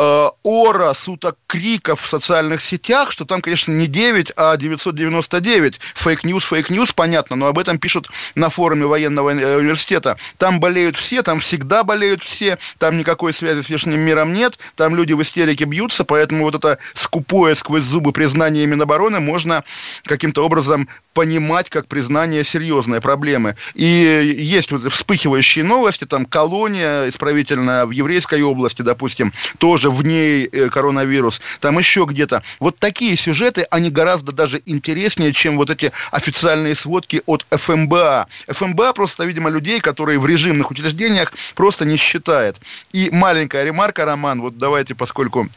[0.00, 5.80] э, ора, суток криков в социальных сетях, что там, конечно, не 9, а 999.
[5.94, 10.16] Fake news, fake news, понятно, но об этом пишут на форуме военного э, университета.
[10.38, 14.96] Там болеют все, там всегда болеют все, там никакой связи с внешним миром нет, там
[14.96, 19.64] люди в истерике бьются, поэтому вот это скупое сквозь зубы признание Минобороны можно
[20.04, 23.56] каким-то образом понимать как признание серьезной проблемы.
[23.74, 30.48] И есть вот вспыхивающие новости, там колония исправительная в еврейской области, допустим, тоже в ней
[30.50, 32.42] э, коронавирус, там еще где-то.
[32.58, 38.26] Вот такие сюжеты, они гораздо даже интереснее, чем вот эти официальные сводки от ФМБА.
[38.48, 42.56] ФМБА просто, видимо, людей, которые в режимных учреждениях просто не считает.
[42.92, 45.48] И маленькая ремарка, Роман, вот давайте, поскольку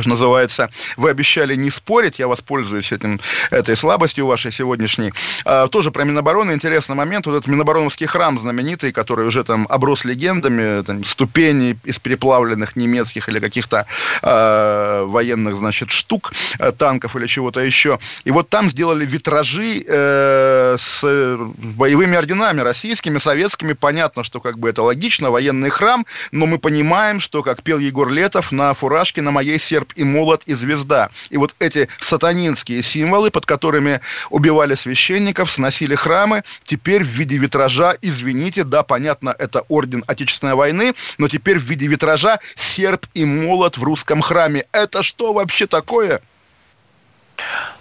[0.00, 5.12] что называется, вы обещали не спорить, я воспользуюсь этим, этой слабостью вашей сегодняшней.
[5.44, 7.26] А, тоже про Минобороны интересный момент.
[7.26, 13.28] Вот этот Минобороновский храм знаменитый, который уже там оброс легендами, там, ступени из переплавленных немецких
[13.28, 13.86] или каких-то
[14.22, 17.98] э, военных, значит, штук, э, танков или чего-то еще.
[18.24, 23.72] И вот там сделали витражи э, с боевыми орденами российскими, советскими.
[23.72, 28.10] Понятно, что как бы это логично, военный храм, но мы понимаем, что, как пел Егор
[28.10, 31.10] Летов, на фуражке на моей сердце серп и молот и звезда.
[31.30, 37.96] И вот эти сатанинские символы, под которыми убивали священников, сносили храмы, теперь в виде витража,
[38.02, 43.78] извините, да, понятно, это орден Отечественной войны, но теперь в виде витража серп и молот
[43.78, 44.64] в русском храме.
[44.72, 46.20] Это что вообще такое?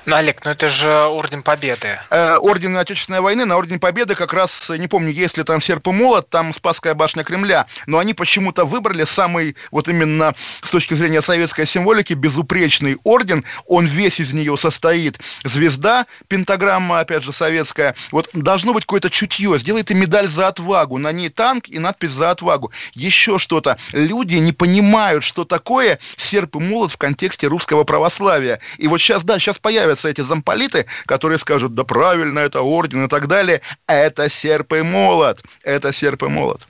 [0.05, 1.99] Ну, Олег, ну это же Орден Победы.
[2.11, 5.87] Э, Орден Отечественной войны, на Ордене Победы как раз, не помню, есть ли там серп
[5.87, 10.93] и молот, там Спасская башня Кремля, но они почему-то выбрали самый, вот именно с точки
[10.93, 15.19] зрения советской символики, безупречный орден, он весь из нее состоит.
[15.43, 21.11] Звезда, пентаграмма, опять же, советская, вот должно быть какое-то чутье, сделайте медаль за отвагу, на
[21.11, 22.71] ней танк и надпись за отвагу.
[22.93, 23.77] Еще что-то.
[23.91, 28.59] Люди не понимают, что такое серп и молот в контексте русского православия.
[28.77, 29.57] И вот сейчас, да, сейчас
[29.95, 33.61] появятся эти замполиты, которые скажут, да правильно, это орден и так далее.
[33.87, 35.43] Это серп и молот.
[35.63, 36.67] Это серп и молот.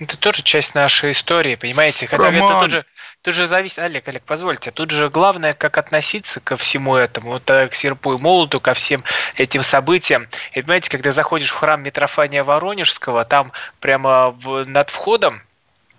[0.00, 2.06] Это тоже часть нашей истории, понимаете?
[2.06, 2.52] Хотя Роман.
[2.52, 2.84] это тоже,
[3.22, 7.48] тут же зависит, Олег, Олег, позвольте, тут же главное, как относиться ко всему этому, вот,
[7.48, 9.04] э, к серпу и молоту, ко всем
[9.36, 10.26] этим событиям.
[10.52, 15.42] И понимаете, когда заходишь в храм Митрофания Воронежского, там прямо в, над входом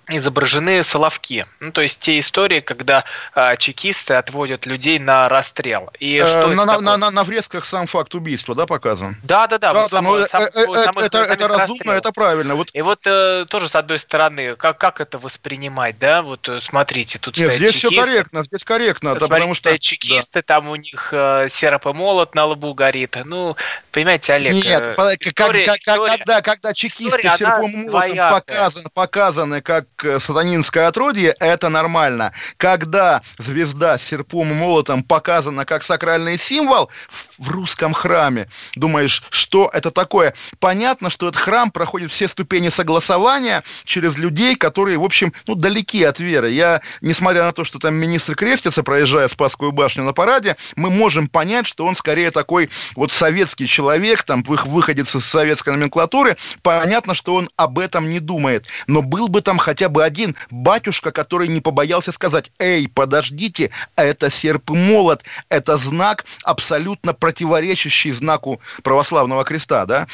[0.10, 1.46] изображены соловки.
[1.60, 5.92] Ну, то есть те истории, когда э, чекисты отводят людей на расстрел.
[6.00, 9.18] И э, что на, на, на, на, на врезках сам факт убийства, да, показан?
[9.24, 9.74] Да, да, да.
[9.74, 12.56] да, вот ну, сам, э, э, сам это, это разумно, это правильно.
[12.56, 12.70] Вот.
[12.74, 16.22] И вот э, тоже с одной стороны, как, как это воспринимать, да?
[16.22, 17.90] Вот э, смотрите, тут Нет, здесь чекисты.
[17.90, 19.10] все корректно, здесь корректно.
[19.12, 20.42] Вот, да, смотрите, потому что чекисты, да.
[20.42, 23.18] там у них э, серп и молот на лбу горит.
[23.26, 23.56] Ну,
[23.92, 24.54] понимаете, Олег.
[24.54, 30.88] Нет, э, история, как, история, когда, когда чекисты серпом молотом показаны, показаны как Э, сатанинское
[30.88, 32.34] отродье, это нормально.
[32.58, 39.70] Когда звезда с серпом и молотом показана как сакральный символ в русском храме, думаешь, что
[39.74, 40.34] это такое?
[40.60, 46.04] Понятно, что этот храм проходит все ступени согласования через людей, которые, в общем, ну, далеки
[46.04, 46.52] от веры.
[46.52, 51.28] Я, несмотря на то, что там министр крестится, проезжая Спасскую башню на параде, мы можем
[51.28, 56.38] понять, что он скорее такой вот советский человек, там, выходец из советской номенклатуры.
[56.62, 58.68] Понятно, что он об этом не думает.
[58.88, 64.30] Но был бы там хотя бы один батюшка, который не побоялся сказать, эй, подождите, это
[64.30, 70.06] серп и молот, это знак, абсолютно противоречащий знаку православного креста, да?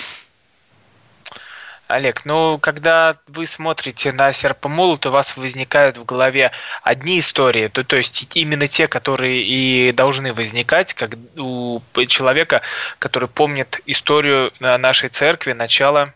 [1.89, 7.83] Олег, ну, когда вы смотрите на серпомолот, у вас возникают в голове одни истории, то,
[7.83, 12.61] то есть именно те, которые и должны возникать, как у человека,
[12.97, 16.13] который помнит историю нашей церкви начала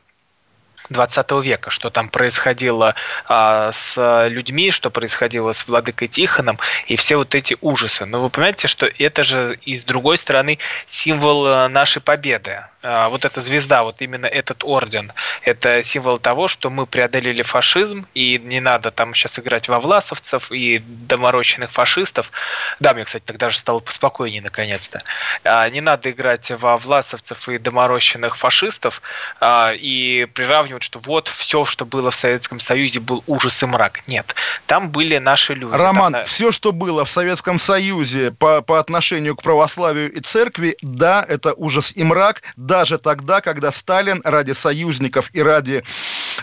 [0.90, 2.96] 20 века, что там происходило
[3.28, 8.06] а, с людьми, что происходило с владыкой Тихоном, и все вот эти ужасы.
[8.06, 12.64] Но вы понимаете, что это же и с другой стороны символ э, нашей победы.
[12.84, 18.06] А, вот эта звезда, вот именно этот орден, это символ того, что мы преодолели фашизм,
[18.14, 22.32] и не надо там сейчас играть во власовцев и доморощенных фашистов.
[22.80, 25.02] Да, мне, кстати, тогда же стало поспокойнее наконец-то.
[25.44, 29.02] А, не надо играть во власовцев и доморощенных фашистов
[29.40, 34.02] а, и приравнивать, что вот все, что было в Советском Союзе, был ужас и мрак.
[34.08, 34.36] Нет,
[34.68, 35.76] там были наши люди.
[35.76, 36.26] Роман, там...
[36.26, 41.54] все, что было в Советском Союзе по, по отношению к православию и церкви, да, это
[41.54, 45.82] ужас и мрак, да, даже тогда, когда Сталин ради союзников и ради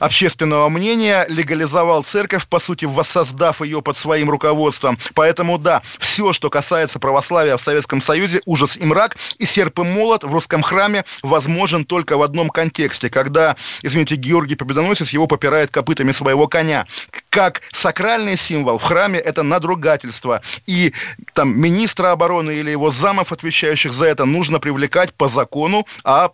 [0.01, 4.99] общественного мнения легализовал церковь, по сути, воссоздав ее под своим руководством.
[5.15, 9.83] Поэтому, да, все, что касается православия в Советском Союзе, ужас и мрак, и серп и
[9.83, 15.71] молот в русском храме возможен только в одном контексте, когда, извините, Георгий Победоносец его попирает
[15.71, 16.87] копытами своего коня.
[17.29, 20.41] Как сакральный символ в храме это надругательство.
[20.67, 20.95] И
[21.35, 26.31] там министра обороны или его замов, отвечающих за это, нужно привлекать по закону о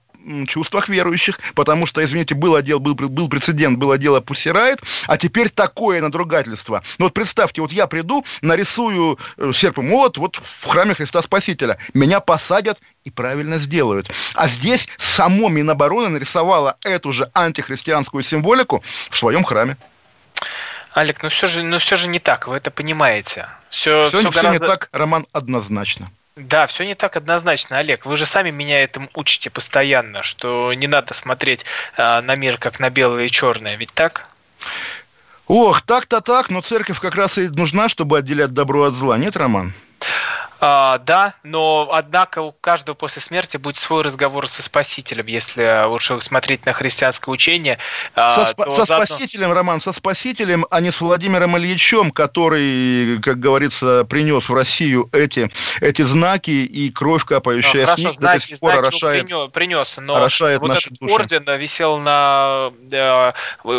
[0.47, 5.51] чувствах верующих, потому что, извините, был дело, был, был прецедент, было дело Пусирает, а теперь
[5.51, 6.83] такое надругательство.
[6.99, 11.23] Ну вот представьте, вот я приду, нарисую э, серп и молот вот в храме Христа
[11.23, 11.79] Спасителя.
[11.95, 14.11] Меня посадят и правильно сделают.
[14.35, 19.77] А здесь само Минобороны нарисовало эту же антихристианскую символику в своем храме.
[20.93, 23.49] Олег, ну все же, ну все же не так, вы это понимаете.
[23.71, 24.65] Все, все, все, все гораздо...
[24.65, 26.11] не так, Роман, однозначно.
[26.39, 28.07] Да, все не так однозначно, Олег.
[28.07, 31.65] Вы же сами меня этому учите постоянно, что не надо смотреть
[31.97, 34.29] э, на мир как на белое и черное, ведь так?
[35.49, 39.37] Ох, так-то так, но церковь как раз и нужна, чтобы отделять добро от зла, нет,
[39.37, 39.73] Роман?
[40.61, 46.11] А, да, но однако у каждого после смерти будет свой разговор со Спасителем, если уж
[46.21, 47.79] смотреть на христианское учение.
[48.15, 49.07] А, со, спа- со заодно...
[49.07, 55.09] Спасителем, Роман, со Спасителем, а не с Владимиром Ильичем, который, как говорится, принес в Россию
[55.13, 55.49] эти,
[55.81, 60.17] эти знаки и кровь, капающая ну, с них, знаки, до сих пор орошает, принес, но
[60.17, 61.15] орошает вот этот души.
[61.15, 63.33] орден висел на э,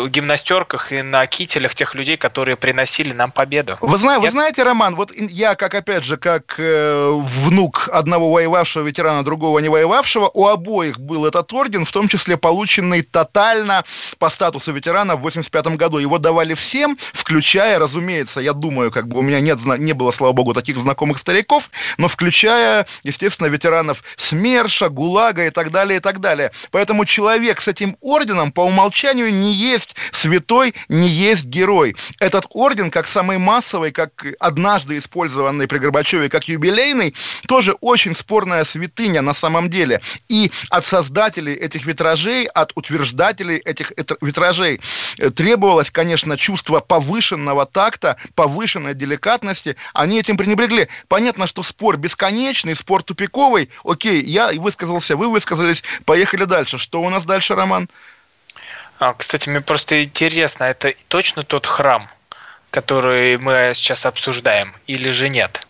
[0.08, 3.76] гимнастерках и на кителях тех людей, которые приносили нам победу.
[3.82, 6.69] Вы, знаете, вы знаете, Роман, вот я, как опять же, как э, Э,
[7.20, 10.30] внук одного воевавшего ветерана, другого не воевавшего.
[10.32, 13.84] У обоих был этот орден, в том числе полученный тотально
[14.18, 15.98] по статусу ветерана в 85 году.
[15.98, 20.32] Его давали всем, включая, разумеется, я думаю, как бы у меня нет, не было, слава
[20.32, 26.20] богу, таких знакомых стариков, но включая, естественно, ветеранов СМЕРШа, ГУЛАГа и так далее, и так
[26.20, 26.52] далее.
[26.70, 31.96] Поэтому человек с этим орденом по умолчанию не есть святой, не есть герой.
[32.18, 37.14] Этот орден, как самый массовый, как однажды использованный при Горбачеве, как юбилейный,
[37.48, 40.00] тоже очень спорная святыня на самом деле.
[40.28, 44.80] И от создателей этих витражей, от утверждателей этих витражей
[45.18, 49.76] э, требовалось, конечно, чувство повышенного такта, повышенной деликатности.
[49.94, 50.88] Они этим пренебрегли.
[51.08, 53.70] Понятно, что спор бесконечный, спор тупиковый.
[53.84, 56.78] Окей, я высказался, вы высказались, поехали дальше.
[56.78, 57.88] Что у нас дальше, Роман?
[58.98, 62.10] А, кстати, мне просто интересно, это точно тот храм,
[62.70, 65.66] который мы сейчас обсуждаем, или же нет?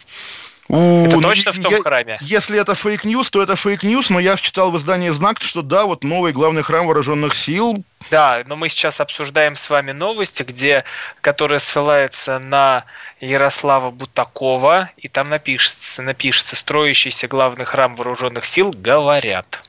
[0.70, 2.18] Это точно в том я, храме?
[2.20, 5.62] Если это fake news, то это fake news, но я читал в издании «Знак», что
[5.62, 7.82] да, вот новый главный храм вооруженных сил.
[8.10, 10.84] Да, но мы сейчас обсуждаем с вами новости, где,
[11.20, 12.84] которые ссылаются на
[13.20, 19.62] Ярослава Бутакова, и там напишется, напишется «Строящийся главный храм вооруженных сил говорят».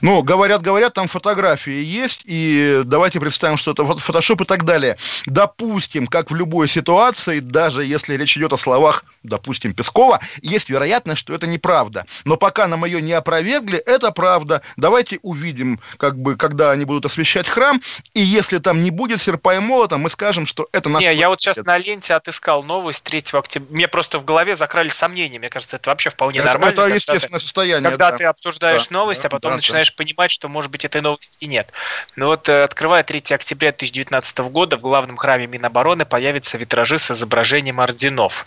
[0.00, 4.96] Ну, говорят, говорят, там фотографии есть, и давайте представим, что это фотошоп и так далее.
[5.26, 11.20] Допустим, как в любой ситуации, даже если речь идет о словах, допустим, Пескова, есть вероятность,
[11.20, 12.06] что это неправда.
[12.24, 14.62] Но пока нам ее не опровергли, это правда.
[14.76, 17.80] Давайте увидим, как бы, когда они будут освещать храм,
[18.14, 21.02] и если там не будет серпа и молота, мы скажем, что это наш...
[21.02, 23.68] Не, я вот сейчас на ленте отыскал новость 3 октября.
[23.70, 25.38] Мне просто в голове закрались сомнения.
[25.38, 26.72] Мне кажется, это вообще вполне это, нормально.
[26.72, 27.90] Это естественное ты, состояние.
[27.90, 28.16] Когда да.
[28.16, 29.94] ты обсуждаешь да, новость, а потом да, начинаешь да.
[29.96, 31.70] понимать, что, может быть, этой новости нет.
[32.16, 37.10] Но вот, э, открывая 3 октября 2019 года, в главном храме Минобороны появятся витражи с
[37.10, 38.46] изображением орденов.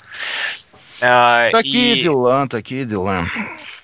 [1.02, 2.04] А, такие и...
[2.04, 3.26] дела, такие дела.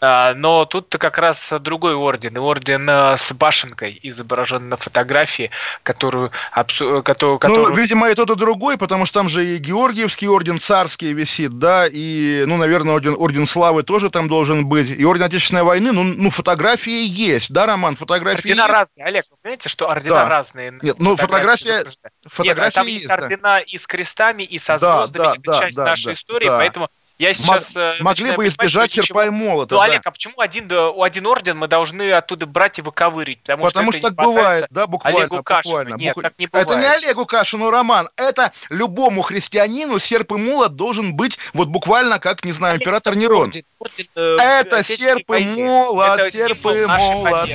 [0.08, 5.50] А, но тут как раз другой орден, орден э, с башенкой, изображен на фотографии,
[5.82, 6.32] которую...
[6.52, 7.70] которую, которую...
[7.70, 11.58] Ну, видимо, и тот, и другой, потому что там же и Георгиевский орден царский висит,
[11.58, 15.92] да, и, ну, наверное, орден, орден славы тоже там должен быть, и орден Отечественной войны,
[15.92, 18.78] ну, ну фотографии есть, да, Роман, фотографии Ордена есть.
[18.78, 20.30] разные, Олег, вы понимаете, что ордена да.
[20.30, 20.78] разные?
[20.84, 21.86] Нет, ну, фотография...
[22.28, 23.60] фотография Нет, там есть, есть ордена да.
[23.62, 26.48] и с крестами, и со звездами, да, да, это да, часть да, нашей да, истории,
[26.48, 26.58] да.
[26.58, 29.76] поэтому я сейчас Мог, могли бы избежать серпа и молота.
[29.76, 29.86] Ну, да.
[29.86, 33.40] Олег, а почему один, у один орден мы должны оттуда брать и выковырить?
[33.42, 35.22] Потому, Потому что, что так бывает, да, буквально.
[35.22, 35.76] Олегу Кашину.
[35.78, 35.96] Буквально.
[35.96, 36.68] Нет, так не бывает.
[36.68, 38.10] Это не Олегу Кашину, Роман.
[38.18, 43.16] Это любому христианину серп и молот должен быть вот буквально как, не знаю, Олег, император
[43.16, 43.48] Нерон.
[43.50, 47.50] Орден, орден, э, это серп и молот, это серп и молот.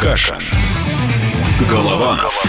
[0.00, 0.40] Каша.
[1.68, 2.44] Голованов.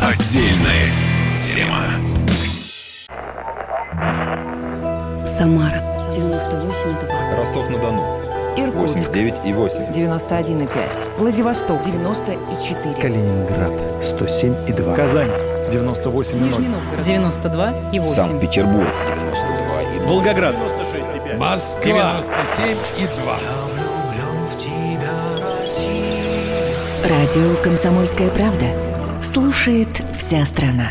[0.00, 0.90] Отдельная
[1.36, 2.11] тема.
[5.26, 7.36] Самара 98,2.
[7.38, 8.02] Ростов-на-Дону.
[8.56, 9.08] Иркутск.
[9.08, 9.78] 89 и 8.
[9.94, 10.68] 91,5.
[11.18, 11.84] Владивосток.
[11.84, 12.94] 94.
[13.00, 13.72] Калининград.
[14.04, 14.94] 107 и 2.
[14.94, 15.30] Казань.
[15.70, 17.06] 98 Нижний Новгород.
[17.06, 18.12] 92 и 8.
[18.12, 18.88] Санкт-Петербург.
[19.16, 20.08] 92 и 2.
[20.08, 20.54] Волгоград.
[20.56, 21.38] 96 и 5.
[21.38, 22.22] Москва.
[22.58, 23.38] 97 и 2.
[27.08, 28.66] Радио «Комсомольская правда».
[29.22, 30.88] Слушает вся страна.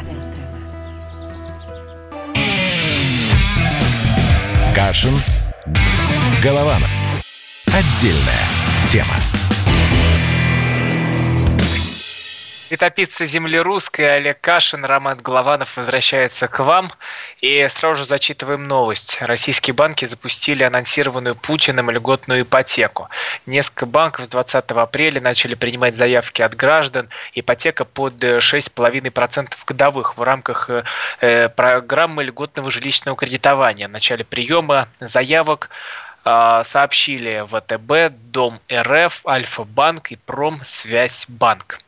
[4.87, 5.15] Кашин.
[6.41, 6.89] Голованов.
[7.67, 8.47] Отдельная
[8.91, 9.15] тема.
[12.71, 16.89] Летописцы земли русской Олег Кашин, Роман Голованов возвращается к вам.
[17.41, 19.17] И сразу же зачитываем новость.
[19.19, 23.09] Российские банки запустили анонсированную Путиным льготную ипотеку.
[23.45, 27.09] Несколько банков с 20 апреля начали принимать заявки от граждан.
[27.35, 30.69] Ипотека под 6,5% годовых в рамках
[31.19, 33.89] э, программы льготного жилищного кредитования.
[33.89, 35.71] В начале приема заявок
[36.23, 41.79] э, сообщили ВТБ, Дом РФ, Альфа-банк и Промсвязьбанк.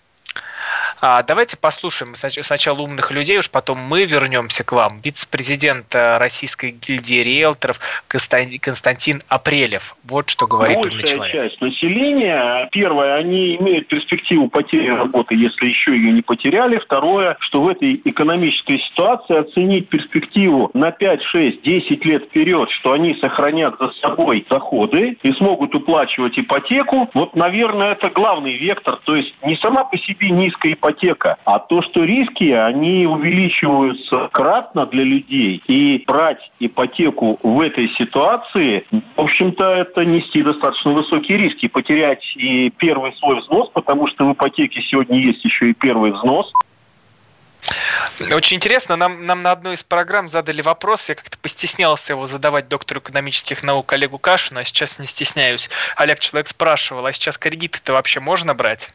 [1.05, 5.01] А, давайте послушаем сначала умных людей, уж потом мы вернемся к вам.
[5.03, 9.97] Вице-президент э, Российской гильдии риэлторов Константин Апрелев.
[10.05, 11.33] Вот что говорит Большая умный человек.
[11.33, 16.77] часть населения, первое, они имеют перспективу потери работы, если еще ее не потеряли.
[16.77, 22.93] Второе, что в этой экономической ситуации оценить перспективу на 5, 6, 10 лет вперед, что
[22.93, 29.01] они сохранят за собой доходы и смогут уплачивать ипотеку, вот, наверное, это главный вектор.
[29.03, 31.37] То есть не сама по себе низкая ипотека, ипотека.
[31.45, 35.61] А то, что риски, они увеличиваются кратно для людей.
[35.67, 41.67] И брать ипотеку в этой ситуации, в общем-то, это нести достаточно высокие риски.
[41.67, 46.51] Потерять и первый свой взнос, потому что в ипотеке сегодня есть еще и первый взнос.
[48.33, 52.67] Очень интересно, нам, нам на одной из программ задали вопрос, я как-то постеснялся его задавать
[52.67, 55.69] доктору экономических наук Олегу Кашину, а сейчас не стесняюсь.
[55.95, 58.91] Олег, человек спрашивал, а сейчас кредиты-то вообще можно брать?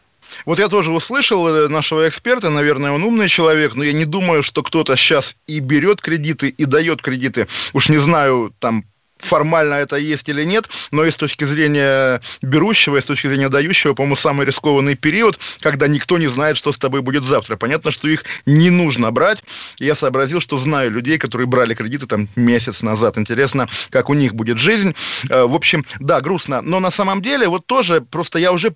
[0.47, 4.43] Вот я тоже услышал э, нашего эксперта, наверное, он умный человек, но я не думаю,
[4.43, 7.49] что кто-то сейчас и берет кредиты, и дает кредиты.
[7.73, 8.85] Уж не знаю, там,
[9.19, 13.49] формально это есть или нет, но и с точки зрения берущего, и с точки зрения
[13.49, 17.57] дающего, по-моему, самый рискованный период, когда никто не знает, что с тобой будет завтра.
[17.57, 19.43] Понятно, что их не нужно брать.
[19.79, 23.19] Я сообразил, что знаю людей, которые брали кредиты там месяц назад.
[23.19, 24.95] Интересно, как у них будет жизнь.
[25.29, 26.63] Э, в общем, да, грустно.
[26.63, 28.75] Но на самом деле, вот тоже, просто я уже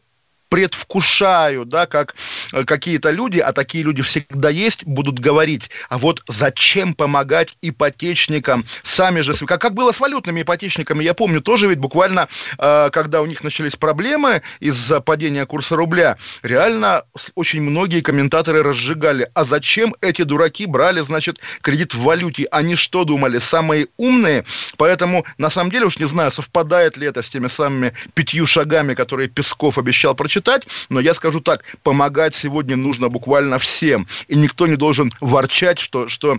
[0.52, 2.14] предвкушаю, да, как
[2.52, 8.66] э, какие-то люди, а такие люди всегда есть, будут говорить, а вот зачем помогать ипотечникам,
[8.82, 12.28] сами же, как, как было с валютными ипотечниками, я помню, тоже ведь буквально,
[12.58, 19.30] э, когда у них начались проблемы из-за падения курса рубля, реально очень многие комментаторы разжигали,
[19.32, 24.44] а зачем эти дураки брали, значит, кредит в валюте, они что думали, самые умные,
[24.76, 28.92] поэтому, на самом деле, уж не знаю, совпадает ли это с теми самыми пятью шагами,
[28.92, 30.41] которые Песков обещал прочитать,
[30.88, 36.08] но я скажу так, помогать сегодня нужно буквально всем, и никто не должен ворчать, что,
[36.08, 36.38] что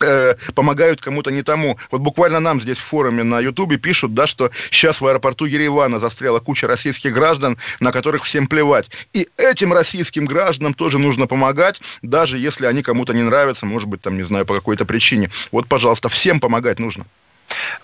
[0.00, 1.78] э, помогают кому-то не тому.
[1.90, 5.98] Вот буквально нам здесь в форуме на Ютубе пишут, да, что сейчас в аэропорту Еревана
[5.98, 8.90] застряла куча российских граждан, на которых всем плевать.
[9.12, 14.02] И этим российским гражданам тоже нужно помогать, даже если они кому-то не нравятся, может быть,
[14.02, 15.30] там, не знаю, по какой-то причине.
[15.50, 17.06] Вот, пожалуйста, всем помогать нужно.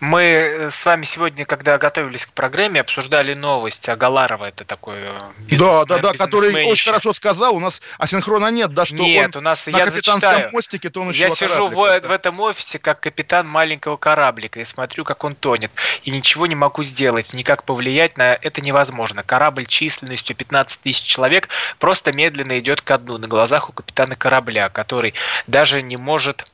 [0.00, 4.46] Мы э, с вами сегодня, когда готовились к программе, обсуждали новость Агаларова.
[4.46, 7.56] Это такой э, Да, да, да, который очень хорошо сказал.
[7.56, 10.52] У нас асинхрона нет, да, что нет, он у нас, на я капитанском зачитаю.
[10.52, 14.64] мостике, то он еще Я сижу в, в этом офисе как капитан маленького кораблика и
[14.64, 15.70] смотрю, как он тонет.
[16.04, 19.22] И ничего не могу сделать, никак повлиять на это невозможно.
[19.22, 21.48] Корабль численностью 15 тысяч человек
[21.78, 25.14] просто медленно идет ко дну на глазах у капитана корабля, который
[25.46, 26.46] даже не может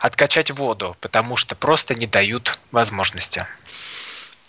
[0.00, 3.46] откачать воду, потому что просто не дают возможности.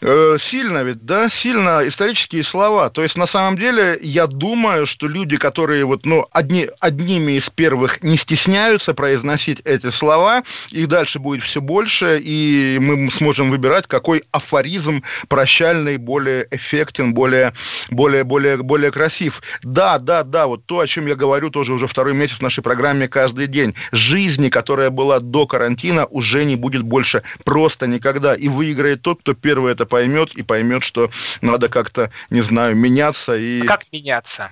[0.02, 2.90] Э, сильно ведь, да, сильно исторические слова.
[2.90, 7.50] То есть, на самом деле, я думаю, что люди, которые вот, ну, одни, одними из
[7.50, 13.88] первых не стесняются произносить эти слова, их дальше будет все больше, и мы сможем выбирать,
[13.88, 17.54] какой афоризм прощальный более эффектен, более,
[17.90, 19.42] более, более, более красив.
[19.64, 22.64] Да, да, да, вот то, о чем я говорю тоже уже второй месяц в нашей
[22.64, 23.76] программе каждый день.
[23.92, 28.34] Жизни, которая была до карантина, уже не будет больше просто никогда.
[28.34, 31.12] И выиграет тот, кто первый это поймет и поймет, что
[31.42, 33.36] надо как-то, не знаю, меняться.
[33.36, 33.62] И...
[33.62, 34.52] А как меняться?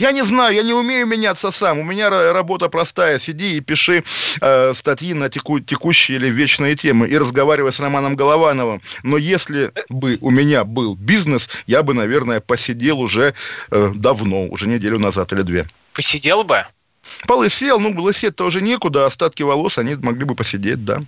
[0.00, 1.78] Я не знаю, я не умею меняться сам.
[1.78, 3.18] У меня работа простая.
[3.18, 4.02] Сиди и пиши
[4.40, 8.80] э, статьи на теку, текущие или вечные темы и разговаривай с Романом Головановым.
[9.02, 13.34] Но если бы у меня был бизнес, я бы, наверное, посидел уже
[13.70, 15.66] э, давно, уже неделю назад или две.
[15.92, 16.64] Посидел бы?
[17.26, 21.02] Полысел, ну, лысеть-то уже некуда, остатки волос, они могли бы посидеть, да.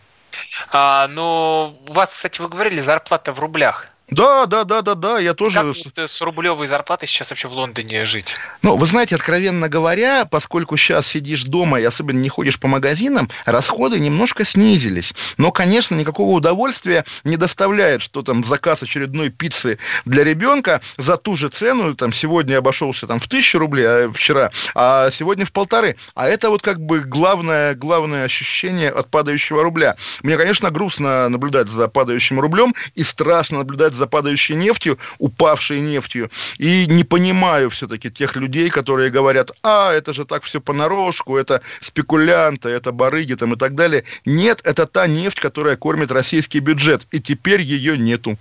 [0.71, 3.92] А, ну, у вас, кстати, вы говорили, зарплата в рублях.
[4.11, 5.57] Да, да, да, да, да, я тоже...
[5.57, 8.37] Как вот с рублевой зарплатой сейчас вообще в Лондоне жить?
[8.61, 13.31] Ну, вы знаете, откровенно говоря, поскольку сейчас сидишь дома и особенно не ходишь по магазинам,
[13.47, 15.15] расходы немножко снизились.
[15.39, 21.37] Но, конечно, никакого удовольствия не доставляет, что там заказ очередной пиццы для ребенка за ту
[21.37, 25.97] же цену, там, сегодня обошелся там в тысячу рублей, а вчера, а сегодня в полторы.
[26.15, 29.97] А это вот как бы главное, главное ощущение от падающего рубля.
[30.23, 35.81] Мне, конечно, грустно наблюдать за падающим рублем и страшно наблюдать за за падающей нефтью, упавшей
[35.81, 36.29] нефтью,
[36.59, 41.61] и не понимаю все-таки тех людей, которые говорят, а, это же так все понарошку, это
[41.81, 44.03] спекулянты, это барыги там и так далее.
[44.25, 48.37] Нет, это та нефть, которая кормит российский бюджет, и теперь ее нету.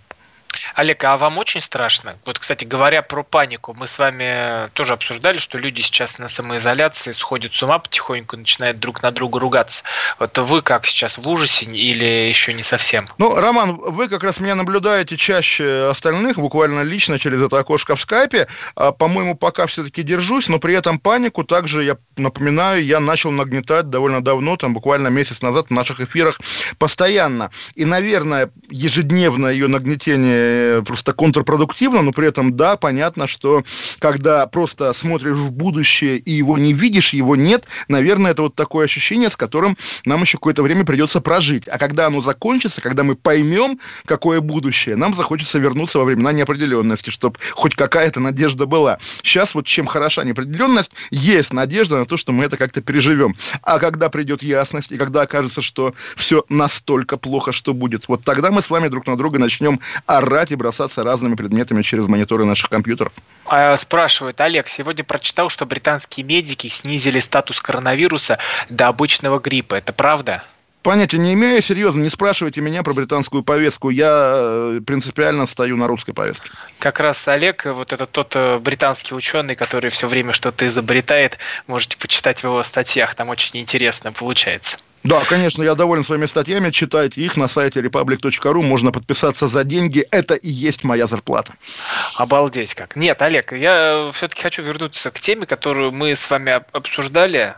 [0.76, 2.18] Олег, а вам очень страшно?
[2.26, 7.12] Вот, кстати, говоря про панику, мы с вами тоже обсуждали, что люди сейчас на самоизоляции
[7.12, 9.84] сходят с ума потихоньку, начинают друг на друга ругаться.
[10.20, 13.07] Вот вы как сейчас, в ужасе или еще не совсем?
[13.18, 18.01] Ну, Роман, вы как раз меня наблюдаете чаще остальных, буквально лично через это окошко в
[18.01, 18.47] скайпе.
[18.76, 23.89] А, по-моему, пока все-таки держусь, но при этом панику также, я напоминаю, я начал нагнетать
[23.89, 26.39] довольно давно, там буквально месяц назад в наших эфирах
[26.78, 27.51] постоянно.
[27.76, 33.64] И, наверное, ежедневное ее нагнетение Э, просто контрпродуктивно, но при этом, да, понятно, что
[33.99, 38.86] когда просто смотришь в будущее и его не видишь, его нет, наверное, это вот такое
[38.86, 41.68] ощущение, с которым нам еще какое-то время придется прожить.
[41.68, 47.12] А когда оно закончится, когда мы поймем, какое будущее, нам захочется вернуться во времена неопределенности,
[47.12, 48.97] чтобы хоть какая-то надежда была.
[49.24, 53.36] Сейчас вот чем хороша неопределенность, есть надежда на то, что мы это как-то переживем.
[53.62, 58.52] А когда придет ясность, и когда окажется, что все настолько плохо, что будет, вот тогда
[58.52, 62.45] мы с вами друг на друга начнем орать орать и бросаться разными предметами через мониторы
[62.45, 63.13] наших компьютеров.
[63.45, 68.39] А, спрашивают, Олег, сегодня прочитал, что британские медики снизили статус коронавируса
[68.69, 69.75] до обычного гриппа.
[69.75, 70.43] Это правда?
[70.81, 73.91] Понятия не имею, серьезно, не спрашивайте меня про британскую повестку.
[73.91, 76.49] Я э, принципиально стою на русской повестке.
[76.79, 81.37] Как раз Олег, вот это тот э, британский ученый, который все время что-то изобретает,
[81.67, 84.77] можете почитать в его статьях, там очень интересно получается.
[85.04, 86.70] Да, конечно, я доволен своими статьями.
[86.70, 88.62] Читайте их на сайте republic.ru.
[88.62, 90.06] Можно подписаться за деньги.
[90.12, 91.54] Это и есть моя зарплата.
[92.16, 92.95] Обалдеть как.
[92.95, 97.56] Нет, Олег, я все-таки хочу вернуться к теме, которую мы с вами обсуждали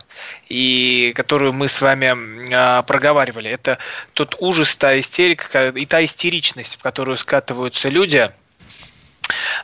[0.48, 3.50] и которую мы с вами а, проговаривали.
[3.50, 3.78] Это
[4.14, 8.30] тот ужас, та истерика и та истеричность, в которую скатываются люди–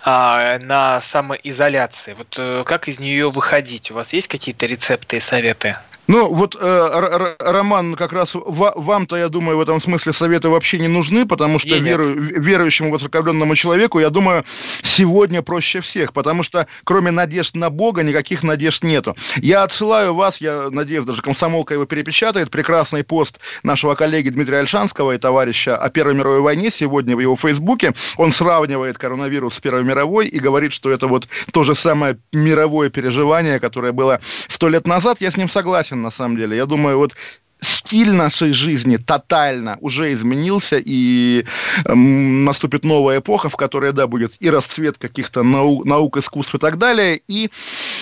[0.02, 2.14] а, на самоизоляции.
[2.14, 3.90] Вот э, как из нее выходить?
[3.90, 5.74] У вас есть какие-то рецепты и советы?
[6.10, 10.88] Ну, вот, э, Роман, как раз вам-то, я думаю, в этом смысле советы вообще не
[10.88, 14.44] нужны, потому что веру, верующему воцерковленному человеку, я думаю,
[14.82, 19.14] сегодня проще всех, потому что кроме надежд на Бога никаких надежд нету.
[19.36, 25.12] Я отсылаю вас, я надеюсь, даже комсомолка его перепечатает, прекрасный пост нашего коллеги Дмитрия Альшанского
[25.12, 27.94] и товарища о Первой мировой войне сегодня в его Фейсбуке.
[28.16, 32.90] Он сравнивает коронавирус с Первой мировой и говорит, что это вот то же самое мировое
[32.90, 35.18] переживание, которое было сто лет назад.
[35.20, 36.56] Я с ним согласен на самом деле.
[36.56, 37.14] Я думаю, вот
[37.60, 41.44] стиль нашей жизни тотально уже изменился, и
[41.84, 46.58] э, наступит новая эпоха, в которой, да, будет и расцвет каких-то нау- наук, искусств и
[46.58, 47.50] так далее, и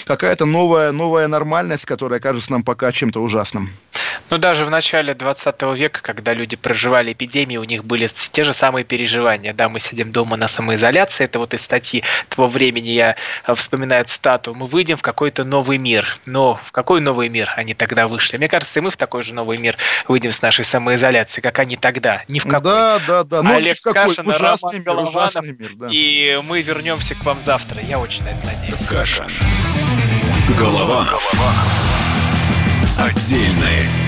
[0.06, 3.70] какая-то новая, новая нормальность, которая кажется нам пока чем-то ужасным.
[4.30, 8.52] Ну, даже в начале 20 века, когда люди проживали эпидемии, у них были те же
[8.52, 9.52] самые переживания.
[9.52, 13.16] Да, мы сидим дома на самоизоляции, это вот из статьи того времени я
[13.46, 16.18] э, вспоминаю цитату, мы выйдем в какой-то новый мир.
[16.26, 18.36] Но в какой новый мир они тогда вышли?
[18.36, 21.76] Мне кажется, и мы в такой же новый мир выйдем с нашей самоизоляции, как они
[21.76, 22.22] тогда.
[22.28, 22.72] Ни в какой.
[22.72, 23.42] Да, да, да.
[23.42, 25.44] Ну, Олег Кашин, Роман мир, Голованов.
[25.44, 25.88] Мир, да.
[25.90, 27.80] И мы вернемся к вам завтра.
[27.82, 28.86] Я очень на это надеюсь.
[28.88, 29.30] Кашин.
[30.58, 31.32] Голованов.
[32.98, 34.07] Отдельная